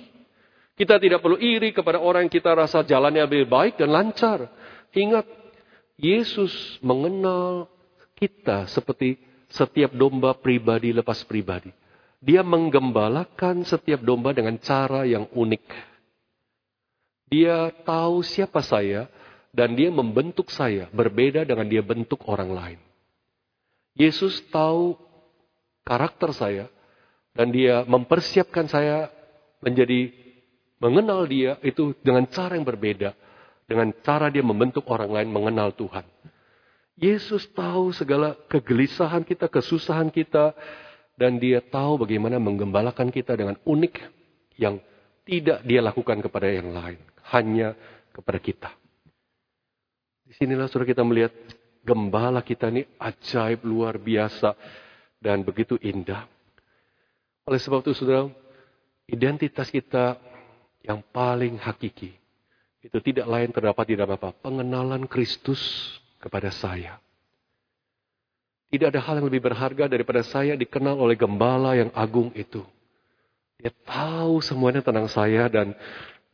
Kita 0.78 1.02
tidak 1.02 1.26
perlu 1.26 1.42
iri 1.42 1.74
kepada 1.74 1.98
orang 1.98 2.30
yang 2.30 2.34
kita 2.38 2.54
rasa 2.54 2.86
jalannya 2.86 3.26
lebih 3.26 3.50
baik 3.50 3.82
dan 3.82 3.90
lancar. 3.90 4.46
Ingat, 4.94 5.26
Yesus 5.98 6.78
mengenal 6.86 7.66
kita 8.14 8.70
seperti 8.70 9.18
setiap 9.50 9.98
domba 9.98 10.38
pribadi 10.38 10.94
lepas 10.94 11.26
pribadi. 11.26 11.74
Dia 12.18 12.42
menggembalakan 12.42 13.62
setiap 13.62 14.02
domba 14.02 14.34
dengan 14.34 14.58
cara 14.58 15.06
yang 15.06 15.30
unik. 15.30 15.66
Dia 17.30 17.70
tahu 17.86 18.26
siapa 18.26 18.64
saya 18.66 19.06
dan 19.54 19.78
dia 19.78 19.94
membentuk 19.94 20.50
saya 20.50 20.90
berbeda 20.90 21.46
dengan 21.46 21.68
dia 21.70 21.86
bentuk 21.86 22.26
orang 22.26 22.50
lain. 22.50 22.80
Yesus 23.98 24.42
tahu 24.50 24.98
karakter 25.86 26.34
saya 26.34 26.66
dan 27.38 27.54
dia 27.54 27.86
mempersiapkan 27.86 28.66
saya 28.66 29.14
menjadi 29.62 30.10
mengenal 30.82 31.26
dia 31.26 31.58
itu 31.62 31.94
dengan 32.02 32.26
cara 32.30 32.58
yang 32.58 32.66
berbeda. 32.66 33.14
Dengan 33.68 33.92
cara 34.00 34.32
dia 34.32 34.42
membentuk 34.42 34.88
orang 34.88 35.12
lain 35.12 35.30
mengenal 35.30 35.76
Tuhan. 35.76 36.08
Yesus 36.98 37.46
tahu 37.54 37.94
segala 37.94 38.34
kegelisahan 38.48 39.22
kita, 39.22 39.52
kesusahan 39.52 40.10
kita, 40.10 40.56
dan 41.18 41.42
dia 41.42 41.66
tahu 41.66 42.06
bagaimana 42.06 42.38
menggembalakan 42.38 43.10
kita 43.10 43.34
dengan 43.34 43.58
unik 43.66 43.94
yang 44.62 44.78
tidak 45.26 45.66
dia 45.66 45.82
lakukan 45.82 46.22
kepada 46.22 46.48
yang 46.48 46.70
lain. 46.72 47.02
Hanya 47.34 47.74
kepada 48.14 48.40
kita. 48.40 48.70
Di 50.24 50.34
sinilah 50.38 50.70
sudah 50.70 50.88
kita 50.88 51.02
melihat 51.02 51.34
gembala 51.82 52.40
kita 52.46 52.70
ini 52.70 52.86
ajaib 53.02 53.66
luar 53.66 53.98
biasa 53.98 54.54
dan 55.18 55.42
begitu 55.42 55.76
indah. 55.82 56.30
Oleh 57.50 57.60
sebab 57.60 57.82
itu 57.82 57.98
saudara, 57.98 58.30
identitas 59.10 59.68
kita 59.74 60.16
yang 60.86 61.02
paling 61.12 61.58
hakiki 61.60 62.16
itu 62.88 62.98
tidak 63.04 63.28
lain 63.28 63.52
terdapat 63.52 63.86
di 63.90 63.96
dalam 64.00 64.16
apa? 64.16 64.32
Pengenalan 64.32 65.10
Kristus 65.10 65.60
kepada 66.22 66.54
saya. 66.54 67.02
Tidak 68.68 68.88
ada 68.92 69.00
hal 69.00 69.24
yang 69.24 69.28
lebih 69.32 69.48
berharga 69.48 69.88
daripada 69.88 70.20
saya 70.28 70.60
dikenal 70.60 71.00
oleh 71.00 71.16
gembala 71.16 71.80
yang 71.80 71.88
agung 71.96 72.36
itu. 72.36 72.64
Dia 73.58 73.72
tahu 73.88 74.44
semuanya 74.44 74.84
tentang 74.84 75.08
saya 75.08 75.48
dan 75.48 75.72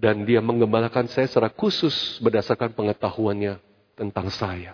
dan 0.02 0.26
dia 0.26 0.42
menggembalakan 0.42 1.08
saya 1.08 1.30
secara 1.30 1.54
khusus 1.54 2.20
berdasarkan 2.20 2.74
pengetahuannya 2.74 3.62
tentang 3.94 4.28
saya. 4.34 4.74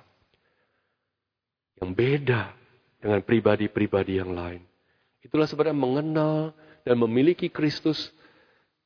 Yang 1.78 1.91
beda 1.95 2.41
dengan 2.99 3.20
pribadi-pribadi 3.24 4.20
yang 4.20 4.32
lain. 4.32 4.64
Itulah 5.20 5.47
sebenarnya 5.47 5.76
mengenal 5.76 6.55
dan 6.88 6.95
memiliki 6.95 7.51
Kristus 7.51 8.12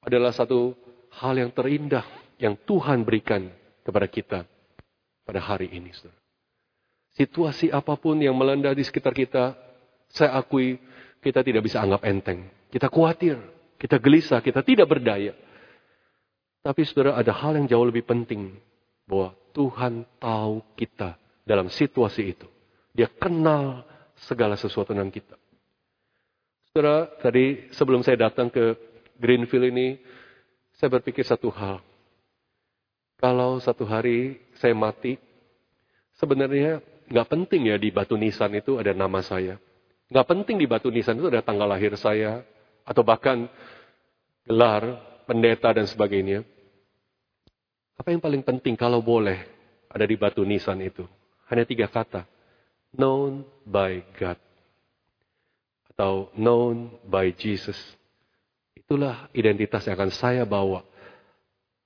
adalah 0.02 0.34
satu 0.34 0.74
hal 1.22 1.38
yang 1.38 1.54
terindah 1.54 2.06
yang 2.42 2.58
Tuhan 2.66 3.06
berikan 3.06 3.54
kepada 3.86 4.10
kita 4.10 4.40
pada 5.24 5.40
hari 5.40 5.70
ini. 5.70 5.94
Saudara. 5.94 6.23
Situasi 7.14 7.70
apa 7.70 7.93
pun 7.93 8.18
yang 8.18 8.34
melanda 8.34 8.74
di 8.74 8.82
sekitar 8.82 9.14
kita, 9.14 9.53
saya 10.09 10.34
akui 10.34 10.82
kita 11.22 11.45
tidak 11.45 11.66
bisa 11.66 11.82
anggap 11.82 12.01
enteng. 12.09 12.49
Kita 12.74 12.89
khawatir, 12.89 13.38
kita 13.78 14.01
gelisah, 14.01 14.41
kita 14.41 14.66
tidak 14.66 14.89
berdaya. 14.89 15.38
Tapi 16.64 16.82
saudara 16.88 17.20
ada 17.20 17.30
hal 17.30 17.59
yang 17.59 17.70
jauh 17.70 17.86
lebih 17.86 18.01
penting. 18.01 18.57
Bahwa 19.05 19.36
Tuhan 19.53 20.07
tahu 20.18 20.64
kita 20.74 21.20
dalam 21.45 21.70
situasi 21.70 22.34
itu. 22.34 22.47
Dia 22.95 23.11
kenal 23.11 23.86
segala 24.26 24.57
sesuatu 24.57 24.95
tentang 24.95 25.14
kita. 25.14 25.36
Saudara, 26.74 27.05
tadi 27.22 27.70
sebelum 27.78 28.01
saya 28.01 28.18
datang 28.18 28.49
ke 28.49 28.74
Greenfield 29.22 29.70
ini, 29.70 30.01
saya 30.74 30.89
berpikir 30.89 31.22
satu 31.22 31.53
hal. 31.53 31.78
Kalau 33.22 33.61
satu 33.61 33.86
hari 33.86 34.41
saya 34.57 34.74
mati, 34.74 35.22
sebenarnya 36.18 36.82
nggak 37.14 37.28
penting 37.30 37.70
ya 37.70 37.78
di 37.78 37.93
batu 37.93 38.18
nisan 38.18 38.57
itu 38.57 38.82
ada 38.82 38.97
nama 38.97 39.22
saya. 39.22 39.61
Nggak 40.09 40.28
penting 40.28 40.57
di 40.57 40.66
batu 40.66 40.89
nisan 40.89 41.22
itu 41.22 41.30
ada 41.30 41.45
tanggal 41.45 41.70
lahir 41.70 41.93
saya, 41.93 42.41
atau 42.82 43.05
bahkan 43.05 43.45
gelar, 44.49 44.97
pendeta, 45.30 45.70
dan 45.70 45.86
sebagainya. 45.86 46.41
Apa 47.95 48.09
yang 48.09 48.20
paling 48.20 48.41
penting 48.41 48.74
kalau 48.74 48.99
boleh 48.99 49.45
ada 49.88 50.03
di 50.03 50.18
batu 50.18 50.41
nisan 50.41 50.82
itu? 50.82 51.05
Hanya 51.47 51.64
tiga 51.70 51.86
kata. 51.86 52.26
Known 52.97 53.45
by 53.66 54.01
God 54.18 54.41
atau 55.93 56.34
known 56.34 56.89
by 57.05 57.30
Jesus. 57.38 57.78
Itulah 58.74 59.30
identitas 59.38 59.86
yang 59.86 59.93
akan 59.93 60.09
saya 60.09 60.41
bawa 60.41 60.82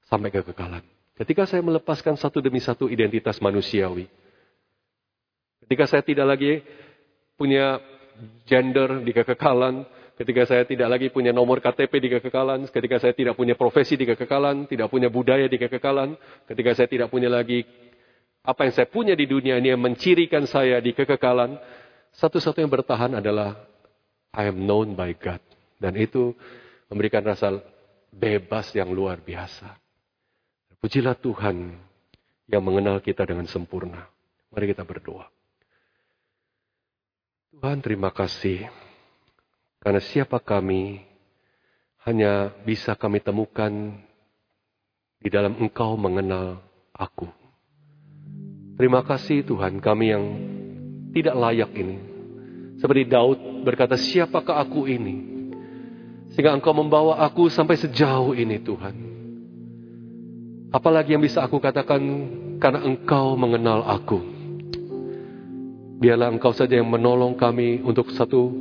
sampai 0.08 0.32
kekekalan. 0.32 0.82
Ketika 1.20 1.44
saya 1.44 1.60
melepaskan 1.60 2.16
satu 2.16 2.40
demi 2.40 2.64
satu 2.64 2.88
identitas 2.88 3.44
manusiawi. 3.44 4.08
Ketika 5.68 5.84
saya 5.84 6.00
tidak 6.00 6.32
lagi 6.32 6.64
punya 7.36 7.84
gender 8.48 9.04
di 9.04 9.12
kekekalan, 9.12 9.84
ketika 10.16 10.48
saya 10.48 10.64
tidak 10.64 10.88
lagi 10.88 11.12
punya 11.12 11.36
nomor 11.36 11.60
KTP 11.60 11.92
di 12.00 12.10
kekekalan, 12.18 12.72
ketika 12.72 13.04
saya 13.04 13.12
tidak 13.12 13.36
punya 13.36 13.60
profesi 13.60 14.00
di 14.00 14.08
kekekalan, 14.08 14.64
tidak 14.72 14.88
punya 14.88 15.12
budaya 15.12 15.44
di 15.46 15.60
kekekalan, 15.60 16.16
ketika 16.48 16.72
saya 16.72 16.88
tidak 16.88 17.12
punya 17.12 17.28
lagi 17.28 17.68
apa 18.48 18.64
yang 18.64 18.74
saya 18.80 18.88
punya 18.88 19.12
di 19.12 19.28
dunia 19.28 19.60
ini 19.60 19.76
yang 19.76 19.84
mencirikan 19.84 20.48
saya 20.48 20.80
di 20.80 20.96
kekekalan, 20.96 21.60
satu-satu 22.16 22.64
yang 22.64 22.72
bertahan 22.72 23.20
adalah 23.20 23.60
I 24.32 24.48
am 24.48 24.64
known 24.64 24.96
by 24.96 25.12
God. 25.20 25.44
Dan 25.78 26.00
itu 26.00 26.32
memberikan 26.88 27.22
rasa 27.28 27.60
bebas 28.10 28.72
yang 28.72 28.90
luar 28.96 29.20
biasa. 29.20 29.78
Pujilah 30.80 31.20
Tuhan 31.20 31.76
yang 32.48 32.64
mengenal 32.64 33.04
kita 33.04 33.28
dengan 33.28 33.46
sempurna. 33.46 34.08
Mari 34.50 34.72
kita 34.72 34.88
berdoa. 34.88 35.37
Tuhan 37.58 37.82
terima 37.82 38.14
kasih. 38.14 38.70
Karena 39.82 40.02
siapa 40.02 40.38
kami 40.38 41.02
hanya 42.06 42.54
bisa 42.62 42.94
kami 42.94 43.18
temukan 43.20 43.98
di 45.18 45.30
dalam 45.34 45.58
Engkau 45.58 45.98
mengenal 45.98 46.62
aku. 46.94 47.26
Terima 48.78 49.02
kasih 49.02 49.42
Tuhan 49.42 49.82
kami 49.82 50.06
yang 50.14 50.26
tidak 51.18 51.34
layak 51.34 51.74
ini 51.74 52.18
seperti 52.78 53.10
Daud 53.10 53.66
berkata, 53.66 53.98
siapakah 53.98 54.62
aku 54.62 54.86
ini? 54.86 55.18
Sehingga 56.34 56.54
engkau 56.54 56.78
membawa 56.78 57.18
aku 57.26 57.50
sampai 57.50 57.74
sejauh 57.74 58.38
ini 58.38 58.62
Tuhan. 58.62 58.96
Apalagi 60.70 61.18
yang 61.18 61.24
bisa 61.26 61.42
aku 61.42 61.58
katakan 61.58 62.02
karena 62.62 62.86
engkau 62.86 63.34
mengenal 63.34 63.82
aku. 63.82 64.37
Biarlah 65.98 66.30
engkau 66.30 66.54
saja 66.54 66.78
yang 66.78 66.90
menolong 66.94 67.34
kami 67.34 67.82
untuk 67.82 68.14
satu 68.14 68.54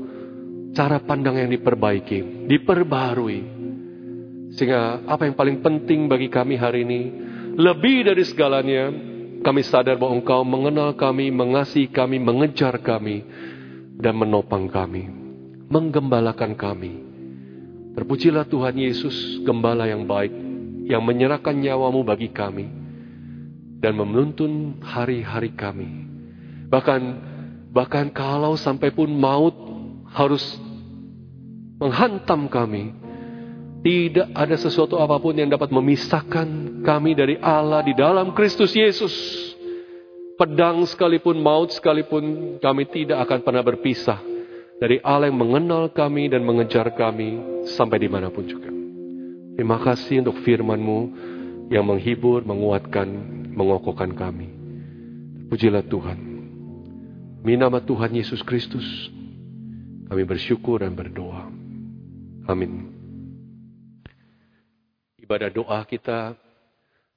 cara 0.72 1.01
pandang 1.05 1.37
yang 1.37 1.53
diperbaiki, 1.53 2.49
diperbarui. 2.49 3.41
Sehingga 4.57 5.05
apa 5.05 5.28
yang 5.28 5.37
paling 5.37 5.61
penting 5.61 6.09
bagi 6.09 6.32
kami 6.32 6.57
hari 6.57 6.89
ini, 6.89 7.01
lebih 7.61 8.09
dari 8.09 8.24
segalanya, 8.24 8.89
kami 9.45 9.61
sadar 9.64 10.01
bahwa 10.01 10.16
engkau 10.16 10.41
mengenal 10.49 10.97
kami, 10.97 11.28
mengasihi 11.28 11.93
kami, 11.93 12.16
mengejar 12.16 12.80
kami 12.80 13.20
dan 14.01 14.16
menopang 14.16 14.68
kami, 14.72 15.05
menggembalakan 15.68 16.57
kami. 16.57 17.05
Terpujilah 17.97 18.49
Tuhan 18.49 18.76
Yesus, 18.80 19.41
gembala 19.45 19.89
yang 19.89 20.09
baik, 20.09 20.32
yang 20.89 21.05
menyerahkan 21.05 21.57
nyawamu 21.57 22.01
bagi 22.05 22.28
kami, 22.32 22.68
dan 23.80 23.93
menuntun 23.97 24.80
hari-hari 24.84 25.53
kami. 25.57 26.05
Bahkan, 26.66 27.00
bahkan 27.70 28.10
kalau 28.10 28.58
sampai 28.58 28.90
pun 28.90 29.10
maut 29.10 29.54
harus 30.10 30.42
menghantam 31.78 32.50
kami, 32.50 32.94
tidak 33.86 34.28
ada 34.34 34.56
sesuatu 34.58 34.98
apa 34.98 35.20
pun 35.22 35.36
yang 35.36 35.46
dapat 35.46 35.70
memisahkan 35.70 36.82
kami 36.82 37.14
dari 37.14 37.38
Allah 37.38 37.86
di 37.86 37.94
dalam 37.94 38.34
Kristus 38.34 38.74
Yesus 38.74 39.14
pedang 40.36 40.84
sekalipun, 40.84 41.40
maut 41.40 41.72
sekalipun, 41.72 42.56
kami 42.60 42.84
tidak 42.92 43.24
akan 43.24 43.40
pernah 43.40 43.64
berpisah 43.64 44.20
dari 44.76 45.00
Allah 45.00 45.32
yang 45.32 45.40
mengenal 45.40 45.88
kami 45.88 46.28
dan 46.28 46.44
mengejar 46.44 46.92
kami 46.92 47.40
sampai 47.78 47.96
di 47.96 48.08
mana 48.12 48.28
pun 48.28 48.44
juga. 48.44 48.68
Terima 49.56 49.80
kasih 49.80 50.20
untuk 50.20 50.44
firman-Mu 50.44 51.00
yang 51.72 51.88
menghibur, 51.88 52.44
menguatkan, 52.44 53.08
mengokohkan 53.56 54.12
kami. 54.12 54.52
Pujilah 55.48 55.80
Tuhan. 55.88 56.36
Minama 57.47 57.78
Tuhan 57.78 58.11
Yesus 58.11 58.42
Kristus, 58.42 58.82
kami 60.11 60.26
bersyukur 60.26 60.82
dan 60.82 60.99
berdoa. 60.99 61.47
Amin. 62.51 62.90
Ibadah 65.22 65.55
doa 65.55 65.78
kita 65.86 66.34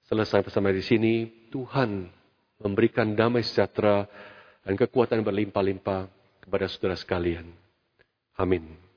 selesai 0.06 0.46
bersama 0.46 0.70
di 0.70 0.86
sini. 0.86 1.14
Tuhan 1.50 2.14
memberikan 2.62 3.10
damai 3.18 3.42
sejahtera 3.42 4.06
dan 4.62 4.78
kekuatan 4.78 5.26
berlimpah-limpah 5.26 6.06
kepada 6.46 6.70
saudara 6.70 6.94
sekalian. 6.94 7.50
Amin. 8.38 8.89